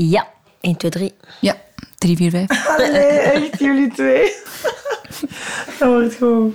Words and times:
Ja, 0.00 0.28
1, 0.60 0.76
2, 0.76 0.90
3. 0.90 1.14
Ja, 1.40 1.56
3, 1.96 2.16
4, 2.16 2.30
5. 2.30 2.48
Nee, 2.78 3.00
echt, 3.00 3.58
jullie 3.58 3.92
twee. 3.92 4.32
Dat 5.78 5.88
wordt 5.88 6.14
gewoon... 6.14 6.54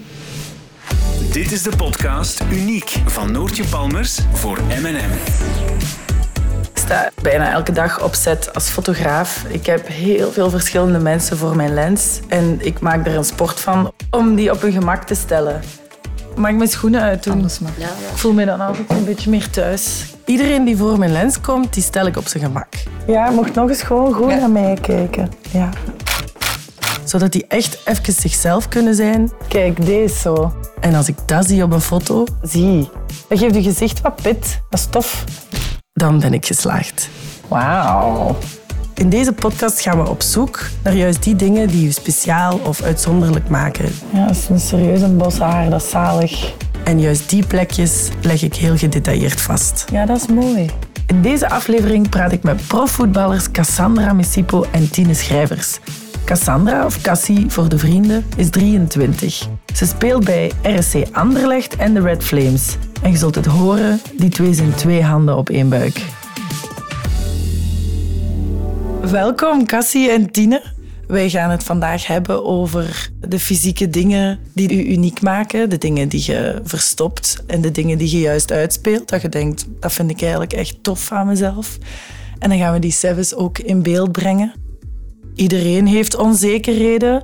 Dit 1.31 1.51
is 1.51 1.63
de 1.63 1.75
podcast 1.77 2.43
Uniek 2.51 2.95
van 3.05 3.31
Noortje 3.31 3.63
Palmers 3.65 4.19
voor 4.33 4.59
M&M. 4.81 5.11
Ik 6.61 6.77
sta 6.77 7.11
bijna 7.21 7.51
elke 7.51 7.71
dag 7.71 8.03
op 8.03 8.13
set 8.13 8.53
als 8.53 8.69
fotograaf. 8.69 9.43
Ik 9.49 9.65
heb 9.65 9.87
heel 9.87 10.31
veel 10.31 10.49
verschillende 10.49 10.99
mensen 10.99 11.37
voor 11.37 11.55
mijn 11.55 11.73
lens. 11.73 12.19
En 12.27 12.57
ik 12.61 12.79
maak 12.79 13.07
er 13.07 13.15
een 13.15 13.23
sport 13.23 13.59
van 13.59 13.91
om 14.09 14.35
die 14.35 14.51
op 14.51 14.61
hun 14.61 14.71
gemak 14.71 15.03
te 15.03 15.15
stellen. 15.15 15.61
Ik 16.35 16.39
maak 16.39 16.53
mijn 16.53 16.69
schoenen 16.69 17.01
uit 17.01 17.23
doen. 17.23 17.39
Alles 17.39 17.59
mag. 17.59 17.71
Ik 17.77 18.17
voel 18.17 18.33
me 18.33 18.45
dan 18.45 18.61
altijd 18.61 18.89
een 18.89 19.05
beetje 19.05 19.29
meer 19.29 19.49
thuis. 19.49 20.05
Iedereen 20.25 20.63
die 20.65 20.77
voor 20.77 20.97
mijn 20.99 21.11
lens 21.11 21.41
komt, 21.41 21.73
die 21.73 21.83
stel 21.83 22.05
ik 22.05 22.17
op 22.17 22.27
zijn 22.27 22.43
gemak. 22.43 22.67
Ja, 23.07 23.29
mocht 23.29 23.55
nog 23.55 23.69
eens 23.69 23.81
gewoon 23.83 24.13
goed 24.13 24.29
Ja. 24.29 24.35
naar 24.37 24.49
mij 24.49 24.77
kijken. 24.81 25.31
Ja. 25.51 25.69
Zodat 27.03 27.31
die 27.31 27.45
echt 27.47 27.77
even 27.85 28.13
zichzelf 28.13 28.67
kunnen 28.67 28.95
zijn. 28.95 29.31
Kijk, 29.47 29.85
deze 29.85 30.19
zo. 30.19 30.53
En 30.79 30.95
als 30.95 31.07
ik 31.07 31.15
dat 31.25 31.45
zie 31.47 31.63
op 31.63 31.71
een 31.71 31.81
foto, 31.81 32.25
zie. 32.41 32.89
Dat 33.29 33.39
geeft 33.39 33.55
je 33.55 33.63
gezicht 33.63 34.01
wat 34.01 34.15
pit. 34.21 34.61
Dat 34.69 34.79
is 34.79 34.85
tof. 34.85 35.23
Dan 35.93 36.19
ben 36.19 36.33
ik 36.33 36.45
geslaagd. 36.45 37.09
Wauw. 37.47 38.35
In 38.95 39.09
deze 39.09 39.33
podcast 39.33 39.81
gaan 39.81 40.03
we 40.03 40.09
op 40.09 40.21
zoek 40.21 40.65
naar 40.83 40.95
juist 40.95 41.23
die 41.23 41.35
dingen 41.35 41.67
die 41.67 41.83
je 41.83 41.91
speciaal 41.91 42.59
of 42.63 42.81
uitzonderlijk 42.81 43.49
maken. 43.49 43.85
Ja, 44.13 44.27
dat 44.27 44.35
is 44.35 44.49
een 44.49 44.59
serieus 44.59 45.01
een 45.01 45.17
bos 45.17 45.37
haar, 45.37 45.69
dat 45.69 45.81
is 45.81 45.89
zalig. 45.89 46.53
En 46.83 46.99
juist 46.99 47.29
die 47.29 47.45
plekjes 47.45 48.09
leg 48.21 48.41
ik 48.41 48.55
heel 48.55 48.77
gedetailleerd 48.77 49.41
vast. 49.41 49.85
Ja, 49.91 50.05
dat 50.05 50.17
is 50.17 50.27
mooi. 50.27 50.69
In 51.07 51.21
deze 51.21 51.49
aflevering 51.49 52.09
praat 52.09 52.31
ik 52.31 52.43
met 52.43 52.67
profvoetballers 52.67 53.51
Cassandra 53.51 54.13
Messipo 54.13 54.65
en 54.71 54.89
Tine 54.89 55.13
Schrijvers. 55.13 55.79
Cassandra, 56.25 56.85
of 56.85 57.01
Cassie 57.01 57.45
voor 57.49 57.69
de 57.69 57.77
vrienden, 57.77 58.25
is 58.35 58.49
23. 58.49 59.47
Ze 59.73 59.85
speelt 59.85 60.25
bij 60.25 60.51
RSC 60.61 60.95
Anderlecht 61.11 61.75
en 61.75 61.93
de 61.93 62.01
Red 62.01 62.23
Flames. 62.23 62.75
En 63.01 63.11
je 63.11 63.17
zult 63.17 63.35
het 63.35 63.45
horen, 63.45 64.01
die 64.17 64.29
twee 64.29 64.53
zijn 64.53 64.73
twee 64.73 65.03
handen 65.03 65.37
op 65.37 65.49
één 65.49 65.69
buik. 65.69 66.01
Welkom, 69.11 69.65
Cassie 69.65 70.09
en 70.09 70.31
Tine. 70.31 70.61
Wij 71.07 71.29
gaan 71.29 71.49
het 71.49 71.63
vandaag 71.63 72.07
hebben 72.07 72.45
over 72.45 73.09
de 73.19 73.39
fysieke 73.39 73.89
dingen 73.89 74.39
die 74.53 74.73
u 74.73 74.91
uniek 74.91 75.21
maken. 75.21 75.69
De 75.69 75.77
dingen 75.77 76.09
die 76.09 76.23
je 76.25 76.61
verstopt 76.63 77.43
en 77.47 77.61
de 77.61 77.71
dingen 77.71 77.97
die 77.97 78.11
je 78.11 78.19
juist 78.19 78.51
uitspeelt. 78.51 79.09
Dat 79.09 79.21
je 79.21 79.29
denkt, 79.29 79.65
dat 79.79 79.93
vind 79.93 80.09
ik 80.09 80.21
eigenlijk 80.21 80.53
echt 80.53 80.83
tof 80.83 81.11
aan 81.11 81.27
mezelf. 81.27 81.77
En 82.39 82.49
dan 82.49 82.57
gaan 82.57 82.73
we 82.73 82.79
die 82.79 82.91
service 82.91 83.35
ook 83.35 83.59
in 83.59 83.81
beeld 83.81 84.11
brengen. 84.11 84.53
Iedereen 85.35 85.87
heeft 85.87 86.15
onzekerheden 86.15 87.23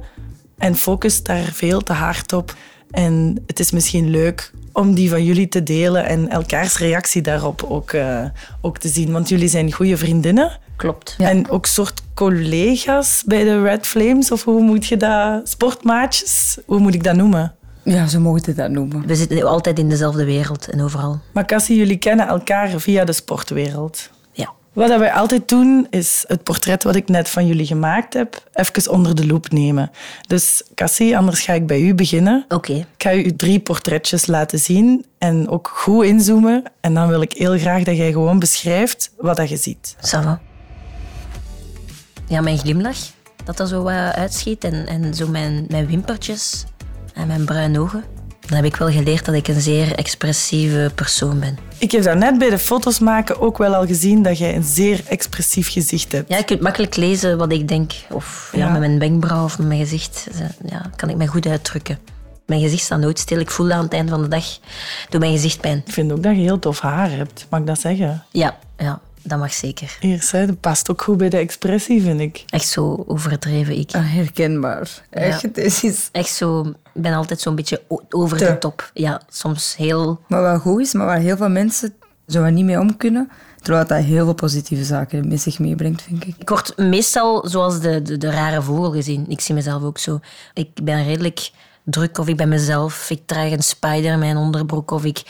en 0.57 0.75
focust 0.75 1.25
daar 1.25 1.51
veel 1.53 1.81
te 1.81 1.93
hard 1.93 2.33
op. 2.33 2.55
En 2.91 3.43
het 3.45 3.59
is 3.59 3.71
misschien 3.71 4.09
leuk 4.09 4.51
om 4.79 4.93
die 4.93 5.09
van 5.09 5.23
jullie 5.23 5.47
te 5.47 5.63
delen 5.63 6.05
en 6.05 6.29
elkaars 6.29 6.77
reactie 6.77 7.21
daarop 7.21 7.63
ook, 7.63 7.91
eh, 7.91 8.25
ook 8.61 8.77
te 8.77 8.87
zien. 8.87 9.11
Want 9.11 9.29
jullie 9.29 9.47
zijn 9.47 9.71
goede 9.71 9.97
vriendinnen. 9.97 10.59
Klopt. 10.75 11.15
En 11.17 11.49
ook 11.49 11.65
soort 11.65 12.01
collega's 12.13 13.23
bij 13.25 13.43
de 13.43 13.61
Red 13.61 13.87
Flames, 13.87 14.31
of 14.31 14.43
hoe 14.43 14.61
moet 14.61 14.85
je 14.85 14.97
dat? 14.97 15.49
Sportmaatjes? 15.49 16.57
Hoe 16.65 16.79
moet 16.79 16.93
ik 16.93 17.03
dat 17.03 17.15
noemen? 17.15 17.53
Ja, 17.83 18.07
zo 18.07 18.19
mogen 18.19 18.41
het 18.45 18.55
dat 18.55 18.69
noemen. 18.69 19.07
We 19.07 19.15
zitten 19.15 19.47
altijd 19.47 19.79
in 19.79 19.89
dezelfde 19.89 20.25
wereld 20.25 20.69
en 20.69 20.81
overal. 20.81 21.19
Maar 21.33 21.45
Cassie, 21.45 21.77
jullie 21.77 21.97
kennen 21.97 22.27
elkaar 22.27 22.69
via 22.79 23.03
de 23.03 23.13
sportwereld. 23.13 24.09
Wat 24.79 24.97
wij 24.97 25.13
altijd 25.13 25.49
doen, 25.49 25.87
is 25.89 26.23
het 26.27 26.43
portret 26.43 26.83
wat 26.83 26.95
ik 26.95 27.09
net 27.09 27.29
van 27.29 27.47
jullie 27.47 27.65
gemaakt 27.65 28.13
heb, 28.13 28.43
even 28.53 28.91
onder 28.91 29.15
de 29.15 29.25
loep 29.25 29.51
nemen. 29.51 29.91
Dus 30.27 30.63
Cassie, 30.75 31.17
anders 31.17 31.41
ga 31.41 31.53
ik 31.53 31.67
bij 31.67 31.81
u 31.81 31.93
beginnen. 31.93 32.45
Oké. 32.47 32.73
Ik 32.73 32.85
ga 32.97 33.13
u 33.13 33.35
drie 33.35 33.59
portretjes 33.59 34.27
laten 34.27 34.59
zien 34.59 35.05
en 35.17 35.49
ook 35.49 35.71
goed 35.73 36.05
inzoomen. 36.05 36.63
En 36.81 36.93
dan 36.93 37.07
wil 37.07 37.21
ik 37.21 37.33
heel 37.33 37.57
graag 37.57 37.83
dat 37.83 37.97
jij 37.97 38.11
gewoon 38.11 38.39
beschrijft 38.39 39.11
wat 39.17 39.37
dat 39.37 39.49
je 39.49 39.57
ziet. 39.57 39.95
Ça 39.95 40.23
va. 40.23 40.39
Ja, 42.27 42.41
mijn 42.41 42.57
glimlach, 42.57 42.97
dat 43.43 43.57
dat 43.57 43.69
zo 43.69 43.83
wat 43.83 44.13
uitschiet. 44.13 44.63
En, 44.63 44.87
en 44.87 45.13
zo 45.13 45.27
mijn, 45.27 45.65
mijn 45.69 45.87
wimpertjes 45.87 46.65
en 47.13 47.27
mijn 47.27 47.45
bruine 47.45 47.79
ogen. 47.79 48.18
Dan 48.49 48.57
heb 48.57 48.65
ik 48.65 48.75
wel 48.75 48.91
geleerd 48.91 49.25
dat 49.25 49.35
ik 49.35 49.47
een 49.47 49.61
zeer 49.61 49.95
expressieve 49.95 50.91
persoon 50.95 51.39
ben. 51.39 51.57
Ik 51.77 51.91
heb 51.91 52.03
daarnet 52.03 52.37
bij 52.37 52.49
de 52.49 52.57
foto's 52.57 52.99
maken 52.99 53.39
ook 53.41 53.57
wel 53.57 53.75
al 53.75 53.85
gezien 53.85 54.23
dat 54.23 54.37
jij 54.37 54.55
een 54.55 54.63
zeer 54.63 55.01
expressief 55.07 55.71
gezicht 55.71 56.11
hebt. 56.11 56.29
Ja, 56.29 56.37
je 56.37 56.43
kunt 56.43 56.61
makkelijk 56.61 56.95
lezen 56.95 57.37
wat 57.37 57.51
ik 57.51 57.67
denk. 57.67 57.91
Of 58.11 58.49
ja, 58.53 58.59
Ja. 58.65 58.71
met 58.71 58.79
mijn 58.79 58.99
wenkbrauw 58.99 59.43
of 59.43 59.57
met 59.57 59.67
mijn 59.67 59.79
gezicht. 59.79 60.27
Ja, 60.65 60.89
kan 60.95 61.09
ik 61.09 61.15
mij 61.15 61.27
goed 61.27 61.45
uitdrukken. 61.47 61.99
Mijn 62.45 62.61
gezicht 62.61 62.83
staat 62.83 62.99
nooit 62.99 63.19
stil. 63.19 63.39
Ik 63.39 63.51
voel 63.51 63.71
aan 63.71 63.83
het 63.83 63.93
eind 63.93 64.09
van 64.09 64.21
de 64.21 64.27
dag 64.27 64.45
doet 65.09 65.19
mijn 65.19 65.31
gezicht 65.33 65.59
pijn. 65.61 65.83
Ik 65.85 65.93
vind 65.93 66.11
ook 66.11 66.23
dat 66.23 66.35
je 66.35 66.41
heel 66.41 66.59
tof 66.59 66.79
haar 66.79 67.11
hebt. 67.11 67.45
Mag 67.49 67.59
ik 67.59 67.65
dat 67.65 67.79
zeggen? 67.79 68.23
Ja, 68.31 68.57
ja 68.77 68.99
dat 69.23 69.39
mag 69.39 69.53
zeker. 69.53 69.97
Eerst, 69.99 70.31
hè, 70.31 70.45
dat 70.45 70.59
past 70.59 70.91
ook 70.91 71.01
goed 71.01 71.17
bij 71.17 71.29
de 71.29 71.37
expressie, 71.37 72.01
vind 72.01 72.19
ik. 72.19 72.43
Echt 72.49 72.67
zo 72.67 73.03
overdreven 73.07 73.77
ik. 73.77 73.95
Ah, 73.95 74.13
herkenbaar. 74.13 75.03
Echt, 75.09 75.41
het 75.41 75.57
is... 75.57 76.09
Echt 76.11 76.33
zo, 76.33 76.61
ik 76.93 77.01
ben 77.01 77.13
altijd 77.13 77.39
zo'n 77.39 77.55
beetje 77.55 77.81
over 78.09 78.37
de 78.37 78.57
top. 78.57 78.91
Ja, 78.93 79.21
soms 79.29 79.75
heel... 79.75 80.19
Maar 80.27 80.41
wat 80.41 80.61
goed 80.61 80.81
is, 80.81 80.93
maar 80.93 81.05
waar 81.05 81.19
heel 81.19 81.37
veel 81.37 81.49
mensen 81.49 81.93
zo 82.27 82.49
niet 82.49 82.65
mee 82.65 82.79
om 82.79 82.97
kunnen, 82.97 83.29
terwijl 83.61 83.87
dat 83.87 84.03
heel 84.03 84.23
veel 84.23 84.33
positieve 84.33 84.83
zaken 84.83 85.27
met 85.27 85.41
zich 85.41 85.59
meebrengt, 85.59 86.01
vind 86.01 86.25
ik. 86.25 86.35
Ik 86.37 86.49
word 86.49 86.77
meestal 86.77 87.47
zoals 87.47 87.79
de, 87.79 88.01
de, 88.01 88.17
de 88.17 88.31
rare 88.31 88.61
vogel 88.61 88.91
gezien. 88.91 89.25
Ik 89.27 89.41
zie 89.41 89.55
mezelf 89.55 89.83
ook 89.83 89.97
zo. 89.97 90.19
Ik 90.53 90.69
ben 90.83 91.03
redelijk 91.03 91.51
druk 91.89 92.17
of 92.17 92.27
ik 92.27 92.37
ben 92.37 92.49
mezelf. 92.49 93.09
Ik 93.09 93.21
draag 93.25 93.51
een 93.51 93.63
spider 93.63 94.11
in 94.11 94.19
mijn 94.19 94.37
onderbroek 94.37 94.91
of 94.91 95.03
ik... 95.03 95.21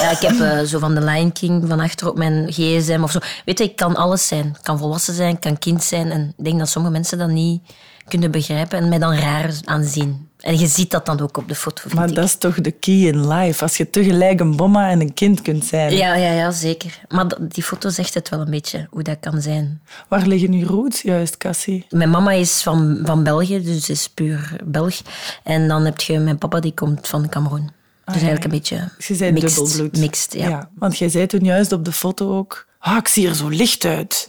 Ja, 0.00 0.10
ik 0.10 0.18
heb 0.18 0.40
eh, 0.40 0.60
zo 0.60 0.78
van 0.78 0.94
de 0.94 1.00
Lion 1.00 1.32
King 1.32 1.68
van 1.68 1.80
achter 1.80 2.08
op 2.08 2.16
mijn 2.16 2.52
gsm 2.52 3.00
of 3.02 3.10
zo. 3.10 3.18
Weet 3.44 3.58
je, 3.58 3.64
ik 3.64 3.76
kan 3.76 3.96
alles 3.96 4.26
zijn. 4.26 4.46
Ik 4.46 4.62
kan 4.62 4.78
volwassen 4.78 5.14
zijn, 5.14 5.34
ik 5.34 5.40
kan 5.40 5.58
kind 5.58 5.82
zijn. 5.82 6.10
En 6.10 6.34
ik 6.36 6.44
denk 6.44 6.58
dat 6.58 6.68
sommige 6.68 6.94
mensen 6.94 7.18
dat 7.18 7.28
niet 7.28 7.62
kunnen 8.08 8.30
begrijpen 8.30 8.78
en 8.78 8.88
mij 8.88 8.98
dan 8.98 9.14
raar 9.14 9.54
aanzien. 9.64 10.28
En 10.42 10.58
je 10.58 10.66
ziet 10.66 10.90
dat 10.90 11.06
dan 11.06 11.20
ook 11.20 11.36
op 11.36 11.48
de 11.48 11.54
foto, 11.54 11.82
Maar 11.94 12.08
ik. 12.08 12.14
dat 12.14 12.24
is 12.24 12.34
toch 12.34 12.60
de 12.60 12.70
key 12.70 12.94
in 12.94 13.28
life. 13.28 13.62
Als 13.62 13.76
je 13.76 13.90
tegelijk 13.90 14.40
een 14.40 14.56
bomma 14.56 14.90
en 14.90 15.00
een 15.00 15.14
kind 15.14 15.42
kunt 15.42 15.64
zijn. 15.64 15.96
Ja, 15.96 16.14
ja, 16.14 16.32
ja, 16.32 16.50
zeker. 16.50 17.00
Maar 17.08 17.26
die 17.40 17.62
foto 17.62 17.88
zegt 17.88 18.14
het 18.14 18.28
wel 18.28 18.40
een 18.40 18.50
beetje, 18.50 18.86
hoe 18.90 19.02
dat 19.02 19.16
kan 19.20 19.40
zijn. 19.40 19.80
Waar 20.08 20.26
liggen 20.26 20.52
uw 20.52 20.66
roots 20.66 21.02
juist, 21.02 21.36
Cassie? 21.36 21.86
Mijn 21.90 22.10
mama 22.10 22.32
is 22.32 22.62
van, 22.62 23.00
van 23.04 23.22
België, 23.24 23.62
dus 23.62 23.88
is 23.90 24.08
puur 24.08 24.56
Belg. 24.64 25.00
En 25.42 25.68
dan 25.68 25.84
heb 25.84 26.00
je 26.00 26.18
mijn 26.18 26.38
papa, 26.38 26.60
die 26.60 26.74
komt 26.74 27.08
van 27.08 27.28
Cameroen. 27.28 27.70
Dus 28.04 28.14
eigenlijk 28.14 28.44
een 28.44 28.50
beetje 28.50 28.76
je 28.98 29.16
bent 29.16 29.32
mixed. 29.32 29.56
dubbelbloed. 29.56 29.96
Mixed, 29.98 30.32
ja. 30.32 30.48
ja. 30.48 30.70
Want 30.74 30.98
jij 30.98 31.08
zei 31.08 31.26
toen 31.26 31.44
juist 31.44 31.72
op 31.72 31.84
de 31.84 31.92
foto 31.92 32.38
ook... 32.38 32.66
Ah, 32.78 32.96
ik 32.96 33.08
zie 33.08 33.28
er 33.28 33.34
zo 33.34 33.48
licht 33.48 33.84
uit. 33.84 34.28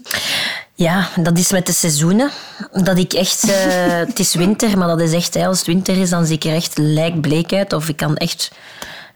Dat 1.20 1.38
is 1.38 1.52
met 1.52 1.66
de 1.66 1.74
seizoenen. 1.74 2.30
Dat 2.72 2.98
ik 2.98 3.14
echt... 3.14 3.50
eh, 3.50 3.98
het 4.08 4.20
is 4.20 4.34
winter, 4.36 4.78
maar 4.78 4.88
dat 4.88 5.02
is 5.02 5.12
echt... 5.14 5.34
hè, 5.34 5.48
Als 5.48 5.58
het 5.58 5.68
winter 5.68 5.98
is, 5.98 6.10
dan 6.10 6.26
zie 6.26 6.36
ik 6.36 6.44
er 6.44 6.54
echt 6.56 6.78
lijkbleek 6.78 7.54
uit. 7.54 7.74
Of 7.74 7.90
ik 7.90 7.98
kan 7.98 8.16
echt 8.18 8.52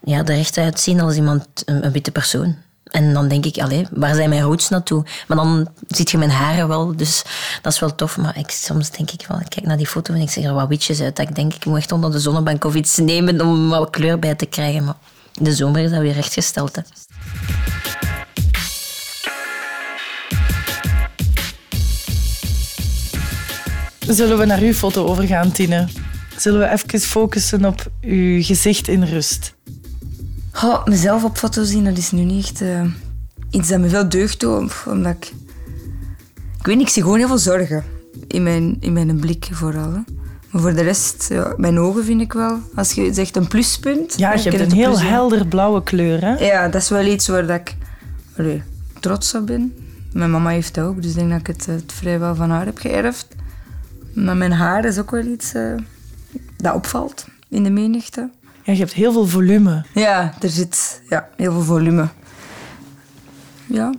ja, 0.04 0.18
er 0.26 0.38
echt 0.40 0.58
uitzien 0.58 1.02
als 1.02 1.16
iemand, 1.16 1.48
een, 1.66 1.86
een 1.86 1.92
witte 1.92 2.12
persoon. 2.12 2.56
En 2.88 3.14
dan 3.14 3.28
denk 3.28 3.46
ik, 3.46 3.58
allee, 3.58 3.88
waar 3.92 4.16
zijn 4.16 4.30
mijn 4.30 4.42
roots 4.42 4.70
naartoe? 4.70 5.06
Maar 5.28 5.38
dan 5.38 5.68
ziet 5.88 6.12
je 6.12 6.18
mijn 6.18 6.30
haren 6.32 6.68
wel, 6.68 6.96
dus 6.96 7.24
dat 7.62 7.74
is 7.74 7.80
wel 7.80 7.96
tof. 7.96 8.18
Maar 8.18 8.38
ik, 8.38 8.52
soms 8.52 8.90
denk 8.92 9.12
ik 9.12 9.26
wel, 9.28 9.40
ik 9.40 9.50
kijk 9.50 9.66
naar 9.66 9.78
die 9.78 9.88
foto 9.88 10.14
en 10.14 10.22
ik 10.22 10.30
zeg 10.30 10.44
er 10.44 10.54
wat 10.54 10.68
witjes 10.68 11.02
uit. 11.02 11.16
Dat 11.16 11.30
ik 11.30 11.36
denk, 11.36 11.54
ik 11.54 11.66
moet 11.66 11.78
echt 11.78 11.92
onder 11.92 12.12
de 12.12 12.20
zonnebank 12.20 12.64
of 12.64 12.76
iets 12.76 12.98
nemen 12.98 13.42
om 13.42 13.70
wat 13.70 13.90
kleur 13.90 14.20
bij 14.20 14.36
te 14.36 14.46
krijgen. 14.46 14.84
Maar 14.84 14.96
de 15.34 15.54
zomer 15.56 15.82
is 15.82 15.92
dat 15.92 16.00
weer 16.00 16.14
rechtgesteld. 16.14 16.76
Hè. 16.76 16.82
Zullen 24.10 24.38
we 24.38 24.46
naar 24.46 24.60
uw 24.60 24.74
foto 24.74 25.06
overgaan, 25.06 25.52
Tine? 25.52 25.88
Zullen 26.38 26.60
we 26.60 26.70
even 26.70 27.00
focussen 27.00 27.66
op 27.66 27.92
uw 28.02 28.44
gezicht 28.44 28.88
in 28.88 29.04
rust? 29.04 29.56
Oh, 30.64 30.86
mezelf 30.86 31.24
op 31.24 31.38
foto 31.38 31.64
zien, 31.64 31.84
dat 31.84 31.98
is 31.98 32.12
nu 32.12 32.24
niet 32.24 32.46
echt 32.46 32.62
eh, 32.62 32.84
iets 33.50 33.68
dat 33.68 33.80
me 33.80 33.90
veel 33.90 34.10
deugd 34.10 34.40
doet. 34.40 34.74
Omdat 34.88 35.16
ik... 35.16 35.32
Ik 36.60 36.66
weet 36.66 36.76
niet, 36.78 36.88
ik 36.88 36.94
zie 36.94 37.02
gewoon 37.02 37.18
heel 37.18 37.28
veel 37.28 37.38
zorgen. 37.38 37.84
In 38.28 38.44
mijn, 38.44 38.78
in 38.80 38.94
mijn 38.94 39.20
blik 39.20 39.50
vooral. 39.52 39.94
Hè. 39.94 40.00
Maar 40.50 40.62
voor 40.62 40.74
de 40.74 40.82
rest, 40.82 41.26
ja, 41.30 41.54
mijn 41.58 41.80
ogen 41.80 42.04
vind 42.04 42.22
ik 42.22 42.34
wel. 42.34 42.60
Als 42.76 42.92
je 42.92 43.14
zegt 43.14 43.36
een 43.36 43.48
pluspunt... 43.48 44.14
Ja, 44.18 44.34
je 44.34 44.50
hebt 44.50 44.60
een 44.60 44.78
heel 44.78 45.00
helder 45.00 45.48
blauwe 45.48 45.84
kleur, 45.84 46.22
hè? 46.22 46.46
Ja, 46.46 46.68
dat 46.68 46.82
is 46.82 46.90
wel 46.90 47.06
iets 47.06 47.28
waar 47.28 47.48
dat 47.48 47.60
ik 47.60 47.76
allee, 48.38 48.64
trots 49.00 49.36
op 49.36 49.46
ben. 49.46 49.74
Mijn 50.14 50.32
mama 50.32 50.50
heeft 50.50 50.74
dat 50.74 50.86
ook, 50.86 51.02
dus 51.02 51.12
ik 51.12 51.18
denk 51.18 51.30
dat 51.30 51.40
ik 51.40 51.48
het, 51.48 51.66
het 51.66 51.94
vrijwel 51.94 52.36
van 52.36 52.50
haar 52.50 52.66
heb 52.66 52.78
geërfd. 52.78 53.28
Maar 54.26 54.38
mijn 54.38 54.52
haar 54.52 54.86
is 54.86 55.00
ook 55.00 55.12
wel 55.12 55.26
iets 55.26 55.54
eh, 55.54 55.74
dat 56.58 56.74
opvalt 56.76 57.26
in 57.50 57.64
de 57.64 57.70
menigte. 57.70 58.30
Ja, 58.64 58.74
je 58.74 58.80
hebt 58.80 58.94
heel 58.94 59.12
veel 59.12 59.26
volume. 59.28 59.84
Ja, 59.94 60.34
er 60.42 60.50
zit 60.50 61.02
ja, 61.10 61.28
heel 61.36 61.52
veel 61.52 61.62
volume. 61.64 62.08
Ja. 63.66 63.94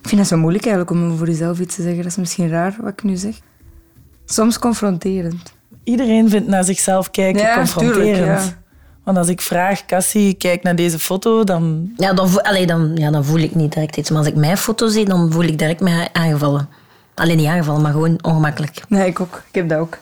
Ik 0.00 0.08
vind 0.08 0.20
dat 0.20 0.26
zo 0.30 0.36
moeilijk 0.36 0.66
eigenlijk 0.66 0.96
om 0.96 1.16
voor 1.16 1.26
jezelf 1.26 1.60
iets 1.60 1.74
te 1.74 1.82
zeggen. 1.82 2.02
Dat 2.02 2.10
is 2.12 2.16
misschien 2.16 2.48
raar 2.48 2.76
wat 2.80 2.92
ik 2.92 3.02
nu 3.02 3.16
zeg. 3.16 3.34
Soms 4.24 4.58
confronterend. 4.58 5.52
Iedereen 5.84 6.28
vindt 6.30 6.48
naar 6.48 6.64
zichzelf 6.64 7.10
kijken 7.10 7.42
Ja, 7.42 7.54
confronterend. 7.54 8.04
tuurlijk, 8.16 8.26
ja. 8.26 8.60
Want 9.04 9.16
als 9.18 9.28
ik 9.28 9.40
vraag, 9.40 9.86
Cassie, 9.86 10.34
kijk 10.34 10.62
naar 10.62 10.76
deze 10.76 10.98
foto, 10.98 11.44
dan... 11.44 11.92
Ja, 11.96 12.12
dan, 12.12 12.28
vo- 12.28 12.38
allee, 12.40 12.66
dan, 12.66 12.92
ja, 12.96 13.10
dan 13.10 13.24
voel 13.24 13.38
ik 13.38 13.54
niet 13.54 13.72
direct 13.72 13.96
iets. 13.96 14.10
Maar 14.10 14.18
als 14.18 14.28
ik 14.28 14.34
mijn 14.34 14.56
foto 14.56 14.88
zie, 14.88 15.04
dan 15.04 15.32
voel 15.32 15.42
ik 15.42 15.58
direct 15.58 15.80
mij 15.80 16.08
aangevallen. 16.12 16.68
Alleen 17.14 17.36
niet 17.36 17.46
aangevallen, 17.46 17.82
maar 17.82 17.92
gewoon 17.92 18.18
ongemakkelijk. 18.22 18.82
Nee, 18.88 19.06
ik 19.06 19.20
ook. 19.20 19.42
Ik 19.48 19.54
heb 19.54 19.68
dat 19.68 19.78
ook. 19.78 19.98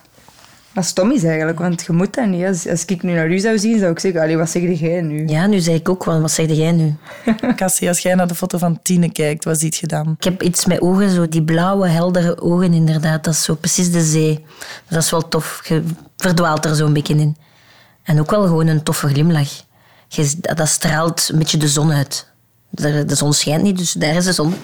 Wat 0.74 0.84
stom 0.84 1.10
is 1.10 1.24
eigenlijk, 1.24 1.58
want 1.58 1.82
je 1.86 1.92
moet 1.92 2.14
dat 2.14 2.26
niet. 2.26 2.44
Als, 2.44 2.68
als 2.68 2.84
ik 2.84 3.02
nu 3.02 3.12
naar 3.12 3.30
u 3.30 3.38
zou 3.38 3.58
zien, 3.58 3.78
zou 3.78 3.90
ik 3.90 3.98
zeggen, 3.98 4.20
allee, 4.20 4.36
wat 4.36 4.50
zeg 4.50 4.78
jij 4.78 5.00
nu? 5.00 5.26
Ja, 5.26 5.46
nu 5.46 5.58
zei 5.58 5.76
ik 5.76 5.88
ook, 5.88 6.04
wel, 6.04 6.20
wat 6.20 6.30
zeg 6.30 6.50
jij 6.50 6.72
nu? 6.72 6.96
Cassie, 7.56 7.88
als 7.88 7.98
jij 7.98 8.14
naar 8.14 8.28
de 8.28 8.34
foto 8.34 8.58
van 8.58 8.78
Tine 8.82 9.12
kijkt, 9.12 9.44
wat 9.44 9.58
ziet 9.58 9.76
je 9.76 9.86
dan? 9.86 10.14
Ik 10.18 10.24
heb 10.24 10.42
iets 10.42 10.66
met 10.66 10.80
ogen, 10.80 11.10
zo 11.10 11.28
die 11.28 11.42
blauwe, 11.42 11.88
heldere 11.88 12.40
ogen 12.40 12.72
inderdaad. 12.72 13.24
Dat 13.24 13.34
is 13.34 13.42
zo 13.42 13.54
precies 13.54 13.92
de 13.92 14.02
zee. 14.02 14.44
Dat 14.88 15.02
is 15.02 15.10
wel 15.10 15.28
tof. 15.28 15.60
Je 15.68 15.82
verdwaalt 16.16 16.64
er 16.64 16.74
zo'n 16.74 16.92
beetje 16.92 17.14
in. 17.14 17.36
En 18.02 18.20
ook 18.20 18.30
wel 18.30 18.42
gewoon 18.42 18.66
een 18.66 18.82
toffe 18.82 19.08
glimlach. 19.08 19.50
Je, 20.08 20.32
dat 20.40 20.56
dat 20.56 20.68
straalt 20.68 21.28
een 21.32 21.38
beetje 21.38 21.58
de 21.58 21.68
zon 21.68 21.92
uit. 21.92 22.29
De, 22.70 23.04
de 23.04 23.14
zon 23.14 23.32
schijnt 23.32 23.62
niet, 23.62 23.78
dus 23.78 23.92
daar 23.92 24.14
is 24.14 24.24
de 24.24 24.32
zon. 24.32 24.54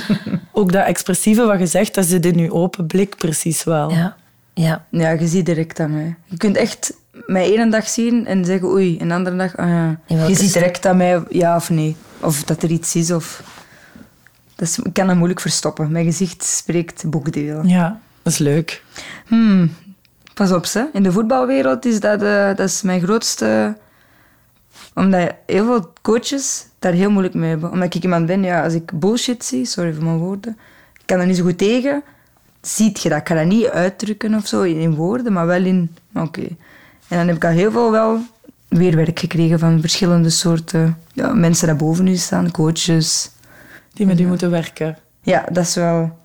Ook 0.52 0.72
dat 0.72 0.86
expressieve 0.86 1.44
wat 1.44 1.58
je 1.58 1.66
zegt, 1.66 1.94
dat 1.94 2.06
zit 2.06 2.26
in 2.26 2.38
je 2.38 2.52
open 2.52 2.86
blik 2.86 3.16
precies 3.16 3.64
wel. 3.64 3.90
ja, 3.90 4.16
ja. 4.54 4.86
Ja, 4.90 5.10
je 5.10 5.26
ziet 5.26 5.46
direct 5.46 5.80
aan 5.80 5.92
mij. 5.92 6.16
Je 6.24 6.36
kunt 6.36 6.56
echt 6.56 6.92
mij 7.26 7.52
ene 7.52 7.70
dag 7.70 7.88
zien 7.88 8.26
en 8.26 8.44
zeggen 8.44 8.68
oei, 8.68 8.98
en 8.98 9.08
de 9.08 9.14
andere 9.14 9.36
dag, 9.36 9.56
ah 9.56 9.68
ja. 9.68 9.98
Je 10.06 10.26
ziet 10.26 10.36
stad? 10.36 10.52
direct 10.52 10.86
aan 10.86 10.96
mij 10.96 11.22
ja 11.28 11.56
of 11.56 11.70
nee. 11.70 11.96
Of 12.20 12.44
dat 12.44 12.62
er 12.62 12.70
iets 12.70 12.94
is. 12.94 13.10
Of... 13.10 13.42
Dat 14.54 14.68
is, 14.68 14.78
ik 14.78 14.92
kan 14.92 15.06
dat 15.06 15.16
moeilijk 15.16 15.40
verstoppen. 15.40 15.92
Mijn 15.92 16.04
gezicht 16.04 16.44
spreekt 16.44 17.10
boekdelen. 17.10 17.68
Ja, 17.68 18.00
dat 18.22 18.32
is 18.32 18.38
leuk. 18.38 18.82
Hmm, 19.26 19.74
pas 20.34 20.52
op, 20.52 20.66
ze. 20.66 20.88
In 20.92 21.02
de 21.02 21.12
voetbalwereld 21.12 21.84
is 21.84 22.00
dat, 22.00 22.22
eh, 22.22 22.46
dat 22.46 22.68
is 22.68 22.82
mijn 22.82 23.00
grootste... 23.00 23.76
Omdat 24.94 25.34
heel 25.46 25.64
veel 25.64 25.92
coaches 26.02 26.66
daar 26.78 26.92
heel 26.92 27.10
moeilijk 27.10 27.34
mee 27.34 27.48
hebben. 27.48 27.70
Omdat 27.70 27.94
ik 27.94 28.02
iemand 28.02 28.26
ben, 28.26 28.42
ja, 28.42 28.64
als 28.64 28.74
ik 28.74 29.00
bullshit 29.00 29.44
zie, 29.44 29.64
sorry 29.64 29.94
voor 29.94 30.04
mijn 30.04 30.18
woorden, 30.18 30.58
ik 30.92 31.02
kan 31.06 31.20
er 31.20 31.26
niet 31.26 31.36
zo 31.36 31.42
goed 31.44 31.58
tegen. 31.58 32.02
Ziet 32.60 33.02
je 33.02 33.08
dat? 33.08 33.18
Ik 33.18 33.24
kan 33.24 33.36
dat 33.36 33.46
niet 33.46 33.66
uitdrukken 33.66 34.34
of 34.34 34.46
zo 34.46 34.62
in, 34.62 34.94
woorden, 34.94 35.32
maar 35.32 35.46
wel 35.46 35.64
in... 35.64 35.94
Oké. 36.14 36.46
En 37.08 37.16
dan 37.16 37.26
heb 37.26 37.36
ik 37.36 37.44
al 37.44 37.50
heel 37.50 37.70
veel 37.70 37.90
wel 37.90 38.20
weerwerk 38.68 39.18
gekregen 39.18 39.58
van 39.58 39.80
verschillende 39.80 40.30
soorten 40.30 40.98
ja, 41.12 41.32
mensen 41.32 41.68
die 41.68 41.76
boven 41.76 42.06
u 42.06 42.16
staan, 42.16 42.50
coaches. 42.50 43.30
Die 43.92 44.06
met 44.06 44.20
u 44.20 44.26
moeten 44.26 44.50
werken. 44.50 44.98
Ja, 45.22 45.44
dat 45.52 45.64
is 45.64 45.74
wel... 45.74 46.18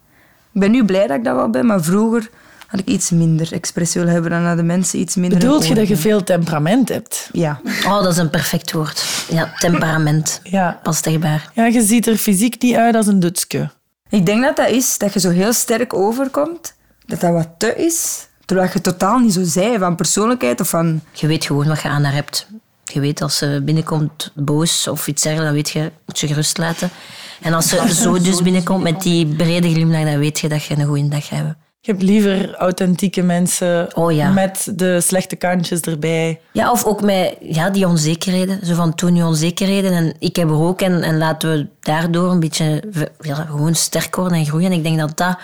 Ik 0.52 0.60
ben 0.60 0.72
nu 0.72 0.86
blij 0.86 1.08
dat 1.08 1.18
ik 1.18 1.24
dat 1.24 1.36
wel 1.36 1.50
ben, 1.50 1.66
maar 1.66 1.84
vroeger 1.84 2.30
had 2.74 2.82
ik 2.82 2.88
iets 2.88 3.10
minder 3.10 3.54
expressie 3.54 4.00
willen 4.00 4.14
hebben. 4.14 4.32
Dan 4.32 4.46
hadden 4.46 4.66
mensen 4.66 5.00
iets 5.00 5.16
minder... 5.16 5.40
Bedoelt 5.40 5.68
je 5.68 5.74
dat 5.74 5.88
je 5.88 5.98
veel 5.98 6.24
temperament 6.24 6.90
hebt? 6.90 7.30
Ja. 7.32 7.60
Oh, 7.86 8.04
dat 8.04 8.12
is 8.12 8.18
een 8.18 8.30
perfect 8.30 8.72
woord. 8.72 9.04
Ja, 9.30 9.54
temperament. 9.58 10.40
Ja. 10.44 10.80
Past 10.84 11.06
erbij. 11.06 11.42
Ja, 11.54 11.66
je 11.66 11.82
ziet 11.82 12.08
er 12.08 12.18
fysiek 12.18 12.62
niet 12.62 12.76
uit 12.76 12.96
als 12.96 13.08
een 13.08 13.20
Dutske. 13.20 13.70
Ik 14.10 14.26
denk 14.26 14.44
dat 14.44 14.56
dat 14.56 14.70
is, 14.70 14.98
dat 14.98 15.14
je 15.14 15.20
zo 15.20 15.30
heel 15.30 15.54
sterk 15.54 15.94
overkomt. 15.94 16.76
Dat 17.06 17.20
dat 17.22 17.32
wat 17.32 17.50
te 17.58 17.76
is. 17.76 18.28
Terwijl 18.46 18.70
je 18.74 18.82
totaal 18.82 19.20
niet 19.20 19.34
zo 19.34 19.44
zij 19.44 19.80
van 19.80 19.96
persoonlijkheid 19.96 20.60
of 20.60 20.70
van... 20.70 21.02
Je 21.12 21.28
weet 21.28 21.46
gewoon 21.46 21.68
wat 21.68 21.82
je 21.82 21.88
aan 21.88 22.04
haar 22.04 22.14
hebt. 22.14 22.48
Je 22.84 23.00
weet 23.00 23.22
als 23.22 23.38
ze 23.38 23.62
binnenkomt 23.66 24.32
boos 24.36 24.88
of 24.88 25.08
iets 25.08 25.22
dergelijks, 25.22 25.54
dan 25.54 25.64
weet 25.64 25.70
je, 25.70 25.92
moet 26.06 26.20
je 26.20 26.28
gerust 26.28 26.58
laten. 26.58 26.90
En 27.42 27.54
als 27.54 27.68
ze 27.68 27.94
zo 27.94 28.20
dus 28.20 28.42
binnenkomt 28.42 28.84
met 28.84 29.02
die 29.02 29.26
brede 29.26 29.72
glimlach, 29.72 30.04
dan 30.04 30.20
weet 30.20 30.40
je 30.40 30.50
dat 30.50 30.64
je 30.64 30.78
een 30.78 30.86
goede 30.86 31.08
dag 31.08 31.30
hebt. 31.30 31.56
Je 31.86 31.92
hebt 31.92 32.04
liever 32.04 32.56
authentieke 32.56 33.22
mensen 33.22 33.96
Oh 33.96 34.12
ja. 34.12 34.30
met 34.30 34.72
de 34.76 35.02
slechte 35.02 35.36
kantjes 35.36 35.82
erbij. 35.82 36.40
Ja, 36.52 36.72
of 36.72 36.86
ook 36.86 37.02
met 37.02 37.36
ja, 37.42 37.70
die 37.70 37.88
onzekerheden. 37.88 38.66
Zo 38.66 38.76
van 38.76 38.96
toen 38.96 39.14
die 39.14 39.26
onzekerheden. 39.26 39.92
En 39.92 40.14
ik 40.20 40.36
heb 40.36 40.50
er 40.50 40.62
ook. 40.62 40.82
En, 40.82 41.02
en 41.02 41.18
laten 41.18 41.52
we 41.52 41.68
daardoor 41.80 42.32
een 42.32 42.40
beetje 42.40 42.84
ja, 43.20 43.36
gewoon 43.36 43.76
sterk 43.76 44.16
worden 44.16 44.38
en 44.38 44.46
groeien. 44.46 44.72
En 44.72 44.78
ik 44.78 44.84
denk 44.84 45.00
dat 45.00 45.18
dat 45.18 45.38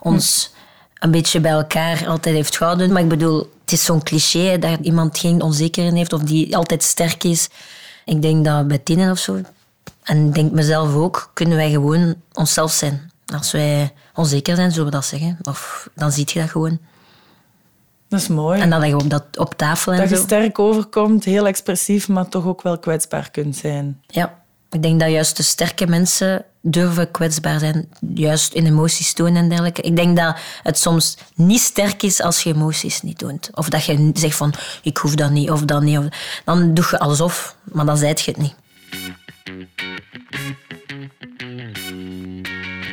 ons 0.00 0.52
een 0.98 1.10
beetje 1.10 1.40
bij 1.40 1.52
elkaar 1.52 2.06
altijd 2.08 2.34
heeft 2.34 2.56
gehouden. 2.56 2.92
Maar 2.92 3.02
ik 3.02 3.08
bedoel, 3.08 3.38
het 3.60 3.72
is 3.72 3.84
zo'n 3.84 4.02
cliché 4.02 4.58
dat 4.58 4.78
iemand 4.82 5.18
geen 5.18 5.42
onzekerheden 5.42 5.98
heeft 5.98 6.12
of 6.12 6.22
die 6.22 6.56
altijd 6.56 6.82
sterk 6.82 7.24
is. 7.24 7.48
Ik 8.04 8.22
denk 8.22 8.44
dat 8.44 8.68
bij 8.68 8.78
Tine 8.78 9.10
of 9.10 9.18
zo, 9.18 9.40
en 10.02 10.26
ik 10.26 10.34
denk 10.34 10.52
mezelf 10.52 10.94
ook, 10.94 11.30
kunnen 11.34 11.56
wij 11.56 11.70
gewoon 11.70 12.14
onszelf 12.32 12.72
zijn. 12.72 13.12
Als 13.34 13.52
wij 13.52 13.92
onzeker 14.14 14.56
zijn, 14.56 14.70
zullen 14.70 14.86
we 14.86 14.92
dat 14.92 15.04
zeggen. 15.04 15.38
Of 15.42 15.88
dan 15.94 16.12
zie 16.12 16.28
je 16.32 16.40
dat 16.40 16.50
gewoon. 16.50 16.78
Dat 18.08 18.20
is 18.20 18.28
mooi. 18.28 18.60
En 18.60 18.70
dan 18.70 18.80
leggen 18.80 18.98
we 18.98 19.04
op, 19.04 19.10
dat, 19.10 19.38
op 19.38 19.54
tafel 19.54 19.92
en 19.92 19.98
dat 19.98 20.08
je 20.08 20.16
sterk 20.16 20.58
overkomt, 20.58 21.24
heel 21.24 21.46
expressief, 21.46 22.08
maar 22.08 22.28
toch 22.28 22.46
ook 22.46 22.62
wel 22.62 22.78
kwetsbaar 22.78 23.30
kunt 23.30 23.56
zijn. 23.56 24.00
Ja, 24.06 24.34
ik 24.70 24.82
denk 24.82 25.00
dat 25.00 25.10
juist 25.10 25.36
de 25.36 25.42
sterke 25.42 25.86
mensen 25.86 26.44
durven 26.60 27.10
kwetsbaar 27.10 27.58
zijn. 27.58 27.88
Juist 28.14 28.52
in 28.52 28.66
emoties 28.66 29.12
tonen 29.12 29.36
en 29.36 29.48
dergelijke. 29.48 29.82
Ik 29.82 29.96
denk 29.96 30.16
dat 30.16 30.36
het 30.62 30.78
soms 30.78 31.16
niet 31.34 31.60
sterk 31.60 32.02
is 32.02 32.22
als 32.22 32.42
je 32.42 32.54
emoties 32.54 33.02
niet 33.02 33.18
toont. 33.18 33.50
Of 33.54 33.68
dat 33.68 33.84
je 33.84 34.10
zegt 34.14 34.36
van, 34.36 34.52
ik 34.82 34.96
hoef 34.96 35.14
dat 35.14 35.30
niet, 35.30 35.50
of 35.50 35.62
dat 35.62 35.82
niet. 35.82 35.98
Of, 35.98 36.04
dan 36.44 36.74
doe 36.74 36.86
je 36.90 36.98
alsof, 36.98 37.56
maar 37.62 37.86
dan 37.86 37.96
zijt 37.96 38.20
je 38.20 38.30
het 38.30 38.40
niet. 38.40 38.54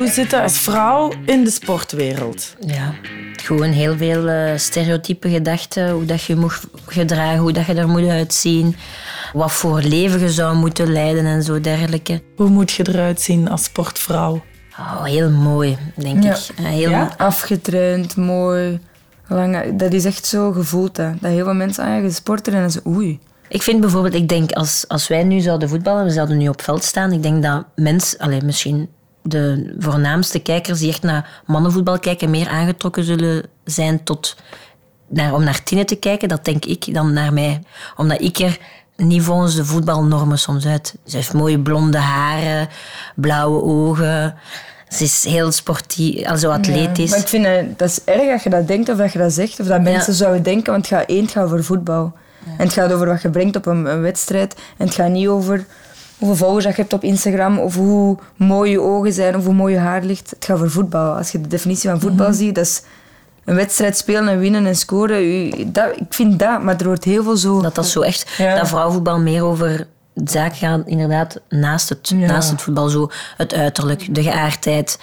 Hoe 0.02 0.10
zit 0.10 0.30
dat 0.30 0.42
als 0.42 0.58
vrouw 0.58 1.12
in 1.26 1.44
de 1.44 1.50
sportwereld? 1.50 2.56
Ja, 2.66 2.94
gewoon 3.44 3.72
heel 3.72 3.98
veel 3.98 4.28
eh, 4.28 4.58
stereotype 4.58 5.30
gedachten. 5.30 5.90
Hoe 5.92 6.06
dat 6.06 6.24
je 6.24 6.36
moet 6.36 6.60
gedragen, 6.88 7.38
hoe 7.40 7.52
dat 7.52 7.66
je 7.66 7.74
er 7.74 7.88
moet 7.88 8.08
uitzien. 8.08 8.76
Wat 9.34 9.52
voor 9.52 9.82
leven 9.82 10.20
je 10.20 10.30
zou 10.30 10.56
moeten 10.56 10.92
leiden 10.92 11.26
en 11.26 11.44
zo 11.44 11.62
dergelijke. 11.62 12.22
Hoe 12.36 12.50
moet 12.50 12.72
je 12.72 12.88
eruit 12.90 13.22
zien 13.22 13.50
als 13.50 13.64
sportvrouw? 13.64 14.42
Oh, 14.80 15.04
heel 15.04 15.30
mooi, 15.30 15.78
denk 15.96 16.24
Ja. 16.24 16.32
ik. 16.36 16.38
Eh, 16.58 16.66
Heel, 16.66 16.90
Ja? 16.90 17.14
Afgetraind, 17.18 18.16
mooi. 18.16 18.80
Lange, 19.28 19.76
dat 19.76 19.94
is 19.94 20.06
echt 20.06 20.26
zo 20.26 20.52
gevoeld. 20.52 20.98
Hè. 20.98 21.10
Dat 21.20 21.32
heel 21.32 21.44
veel 21.44 21.54
mensen 21.54 21.84
aan 21.84 22.02
je 22.04 22.12
sporten 22.12 22.54
en 22.54 22.60
dan 22.62 22.72
ze 22.72 22.82
oei. 22.88 23.20
Ik 23.48 23.62
vind 23.62 23.82
bijvoorbeeld, 23.82 24.14
ik 24.14 24.30
denk 24.30 24.52
als, 24.52 24.86
als 24.88 25.08
wij 25.08 25.24
nu 25.24 25.40
zouden 25.40 25.70
voetballen, 25.70 26.04
we 26.04 26.12
zouden 26.12 26.38
nu 26.38 26.48
op 26.48 26.62
veld 26.62 26.84
staan, 26.84 27.12
ik 27.12 27.24
denk 27.24 27.44
dat 27.44 27.66
mensen, 27.76 28.20
alleen 28.20 28.46
misschien 28.46 28.90
de 29.22 29.76
voornaamste 29.80 30.40
kijkers 30.40 30.80
die 30.80 30.90
echt 30.90 31.02
naar 31.02 31.42
mannenvoetbal 31.46 32.00
kijken, 32.00 32.30
meer 32.30 32.48
aangetrokken 32.48 33.04
zullen 33.04 33.44
zijn 33.64 34.04
tot, 34.04 34.36
naar, 35.08 35.34
om 35.34 35.44
naar 35.44 35.64
Tine 35.64 35.86
te 35.86 35.96
kijken, 35.96 36.30
dat 36.30 36.46
denk 36.46 36.66
ik, 36.66 36.94
dan 36.94 37.14
naar 37.14 37.34
mij. 37.34 37.64
Omdat 37.96 38.22
ik 38.22 38.38
er 38.38 38.58
niet 38.96 39.24
volgens 39.24 39.56
de 39.56 39.66
voetbalnormen 39.66 40.40
soms 40.40 40.66
uit. 40.66 40.96
Ze 41.06 41.16
heeft 41.16 41.34
mooie 41.34 41.60
blonde 41.60 41.98
haren, 41.98 42.68
blauwe 43.16 43.62
ogen. 43.62 44.36
Ze 44.90 45.04
is 45.04 45.24
heel 45.24 45.52
sportief, 45.52 46.26
also 46.26 46.50
atletisch. 46.50 47.10
Maar 47.10 47.20
ik 47.20 47.28
vind 47.28 47.80
dat 47.80 47.90
is 47.90 48.04
erg 48.04 48.32
dat 48.32 48.44
je 48.44 48.50
dat 48.50 48.68
denkt 48.68 48.90
of 48.90 48.98
dat 48.98 49.14
je 49.14 49.20
dat 49.20 49.34
zegt. 49.34 49.60
Of 49.60 49.68
dat 49.68 49.82
mensen 49.82 50.14
zouden 50.14 50.44
denken, 50.44 50.72
want 50.72 50.90
het 50.90 51.00
gaat 51.00 51.10
één, 51.10 51.22
het 51.22 51.32
gaat 51.32 51.44
over 51.44 51.64
voetbal. 51.64 52.14
En 52.46 52.66
het 52.66 52.74
gaat 52.74 52.92
over 52.92 53.08
wat 53.08 53.22
je 53.22 53.30
brengt 53.30 53.56
op 53.56 53.66
een, 53.66 53.86
een 53.86 54.02
wedstrijd. 54.02 54.56
En 54.78 54.86
het 54.86 54.96
gaat 54.96 55.10
niet 55.10 55.28
over 55.28 55.66
hoeveel 56.22 56.46
volgers 56.46 56.66
dat 56.66 56.76
je 56.76 56.82
hebt 56.82 56.94
op 56.94 57.04
Instagram. 57.04 57.60
Of 57.60 57.76
hoe 57.76 58.18
mooi 58.36 58.72
je 58.72 58.82
ogen 58.82 59.14
zijn, 59.14 59.36
of 59.36 59.46
hoe 59.46 59.54
mooi 59.54 59.74
je 59.74 59.80
haar 59.80 60.02
ligt. 60.04 60.30
Het 60.30 60.46
gaat 60.46 60.56
over 60.56 60.72
voetbal. 60.72 61.16
Als 61.16 61.32
je 61.32 61.42
de 61.42 61.48
definitie 61.48 61.90
van 61.90 62.00
voetbal 62.00 62.34
ziet, 62.34 62.56
dat 62.56 62.66
is 62.66 62.82
een 63.46 63.56
wedstrijd 63.56 63.98
spelen 63.98 64.28
en 64.28 64.40
winnen 64.40 64.66
en 64.66 64.76
scoren. 64.76 65.24
U- 65.24 65.72
Dat, 65.72 65.86
ik 65.96 66.14
vind 66.14 66.40
dat, 66.40 66.64
maar 66.64 66.76
er 66.78 66.86
wordt 66.86 67.04
heel 67.04 67.24
veel 67.24 67.38
zo... 67.38 67.62
Dat 67.62 67.76
dat 67.76 67.86
zo 67.88 68.02
echt, 68.02 68.30
Ja. 68.38 68.56
dat 68.56 68.68
vrouwenvoetbal 68.68 69.20
meer 69.20 69.44
over 69.44 69.88
zaken 70.26 70.58
gaat, 70.58 70.82
inderdaad, 70.86 71.40
naast 71.50 71.90
het, 71.90 72.10
Ja. 72.10 72.16
naast 72.28 72.50
het 72.52 72.62
voetbal. 72.62 72.90
Zo 72.90 73.10
het 73.38 73.54
uiterlijk, 73.54 74.16
de 74.16 74.24
geaardheid. 74.24 75.00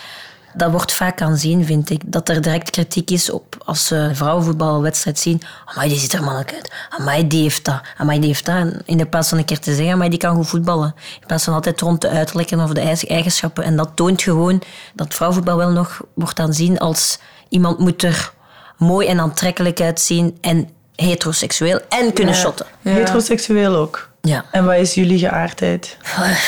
Dat 0.54 0.70
wordt 0.70 0.92
vaak 0.92 1.22
aanzien, 1.22 1.64
vind 1.64 1.90
ik. 1.90 2.00
Dat 2.06 2.28
er 2.28 2.40
direct 2.42 2.70
kritiek 2.70 3.10
is 3.10 3.30
op 3.30 3.56
als 3.64 3.86
ze 3.86 3.96
een 3.96 4.16
vrouwenvoetbalwedstrijd 4.16 5.18
zien. 5.18 5.42
Amai, 5.64 5.88
die 5.88 5.98
ziet 5.98 6.12
er 6.12 6.22
mannelijk 6.22 6.52
uit. 6.54 6.72
Amai, 6.98 7.26
die 7.26 7.42
heeft 7.42 7.64
dat. 7.64 7.80
Amai, 7.96 8.18
die 8.18 8.28
heeft 8.28 8.46
dat. 8.46 8.54
En 8.54 8.82
In 8.84 8.96
de 8.96 9.06
plaats 9.06 9.28
van 9.28 9.38
een 9.38 9.44
keer 9.44 9.58
te 9.58 9.74
zeggen, 9.74 9.92
amai, 9.94 10.10
die 10.10 10.18
kan 10.18 10.34
goed 10.36 10.48
voetballen. 10.48 10.94
In 11.20 11.26
plaats 11.26 11.44
van 11.44 11.54
altijd 11.54 11.80
rond 11.80 12.00
de 12.00 12.08
uiterlijken 12.08 12.60
of 12.60 12.70
de 12.72 12.80
eigen- 12.80 13.08
eigenschappen. 13.08 13.64
En 13.64 13.76
dat 13.76 13.90
toont 13.94 14.22
gewoon 14.22 14.62
dat 14.94 15.14
vrouwenvoetbal 15.14 15.56
wel 15.56 15.70
nog 15.70 16.00
wordt 16.14 16.38
aanzien 16.40 16.78
als 16.78 17.18
iemand 17.48 17.78
moet 17.78 18.02
er 18.02 18.32
mooi 18.76 19.06
en 19.06 19.20
aantrekkelijk 19.20 19.80
uitzien 19.80 20.38
en 20.40 20.68
heteroseksueel 20.94 21.80
en 21.88 22.12
kunnen 22.12 22.34
shotten. 22.34 22.66
Ja. 22.80 22.90
Heteroseksueel 22.90 23.74
ook. 23.76 24.08
Ja. 24.28 24.44
En 24.50 24.64
wat 24.64 24.74
is 24.76 24.94
jullie 24.94 25.18
geaardheid? 25.18 25.96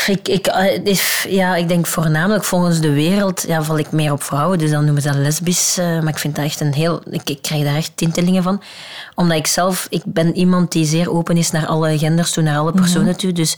Ik, 0.06 0.28
ik, 0.28 0.46
eh, 0.46 0.84
is- 0.84 1.26
ja, 1.28 1.56
ik 1.56 1.68
denk 1.68 1.86
voornamelijk 1.86 2.44
volgens 2.44 2.80
de 2.80 2.92
wereld 2.92 3.44
ja, 3.46 3.62
val 3.62 3.78
ik 3.78 3.92
meer 3.92 4.12
op 4.12 4.22
vrouwen. 4.22 4.58
Dus 4.58 4.70
dan 4.70 4.84
noemen 4.84 5.02
ze 5.02 5.08
dat 5.08 5.16
lesbisch. 5.16 5.78
eh, 5.78 5.86
maar 5.86 6.08
ik 6.08 6.18
vind 6.18 6.36
dat 6.36 6.44
echt 6.44 6.60
een 6.60 6.74
heel... 6.74 7.02
Ik, 7.10 7.30
ik 7.30 7.42
krijg 7.42 7.64
daar 7.64 7.76
echt 7.76 7.92
tintelingen 7.94 8.42
van. 8.42 8.62
Omdat 9.14 9.36
ik 9.36 9.46
zelf... 9.46 9.86
Ik 9.90 10.02
ben 10.04 10.36
iemand 10.36 10.72
die 10.72 10.84
zeer 10.84 11.10
open 11.10 11.36
is 11.36 11.50
naar 11.50 11.66
alle 11.66 11.98
genders 11.98 12.30
toe, 12.32 12.42
naar 12.42 12.58
alle 12.58 12.72
personen 12.72 13.16
toe. 13.16 13.32
Dus 13.32 13.56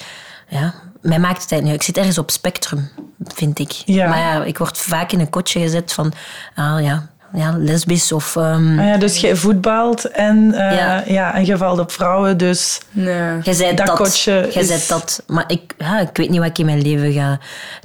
ja, 0.49 0.75
mij 1.01 1.19
maakt 1.19 1.43
het 1.43 1.53
eigenlijk 1.53 1.65
niet. 1.65 1.75
Ik 1.75 1.83
zit 1.83 1.97
ergens 1.97 2.19
op 2.19 2.31
spectrum, 2.31 2.91
vind 3.25 3.59
ik. 3.59 3.71
Ja. 3.73 4.09
Maar 4.09 4.19
ja, 4.19 4.45
ik 4.45 4.59
word 4.59 4.79
vaak 4.79 5.13
in 5.13 5.21
een 5.21 5.31
kotje 5.31 5.61
gezet 5.61 5.93
van, 5.93 6.13
ah 6.55 6.83
ja, 6.83 7.11
ja 7.35 7.57
lesbisch 7.59 8.13
of... 8.13 8.37
ehm, 8.37 8.79
Ah 8.79 8.87
ja, 8.87 8.97
dus 8.97 9.19
jij 9.21 9.37
voetbalt 9.37 10.05
en, 10.11 10.53
eh, 10.55 10.77
Ja. 10.77 11.03
ja. 11.07 11.35
en 11.35 11.47
je 11.47 11.57
valt 11.57 11.79
op 11.79 11.93
vrouwen, 11.93 12.37
dus... 12.39 12.81
Nee. 12.91 13.39
Jij 13.43 13.55
zei 13.55 13.75
Dat 13.75 13.87
dat. 13.87 13.97
kotje 13.97 14.33
Jij 14.53 14.63
is- 14.63 14.67
zei 14.69 14.81
dat. 14.89 15.23
Maar 15.27 15.45
ik, 15.47 15.75
ja, 15.79 16.01
ik 16.01 16.17
weet 16.17 16.31
niet 16.31 16.39
wat 16.39 16.49
ik 16.49 16.59
in 16.59 16.67
mijn 16.67 16.83
leven 16.83 17.13
ga 17.13 17.39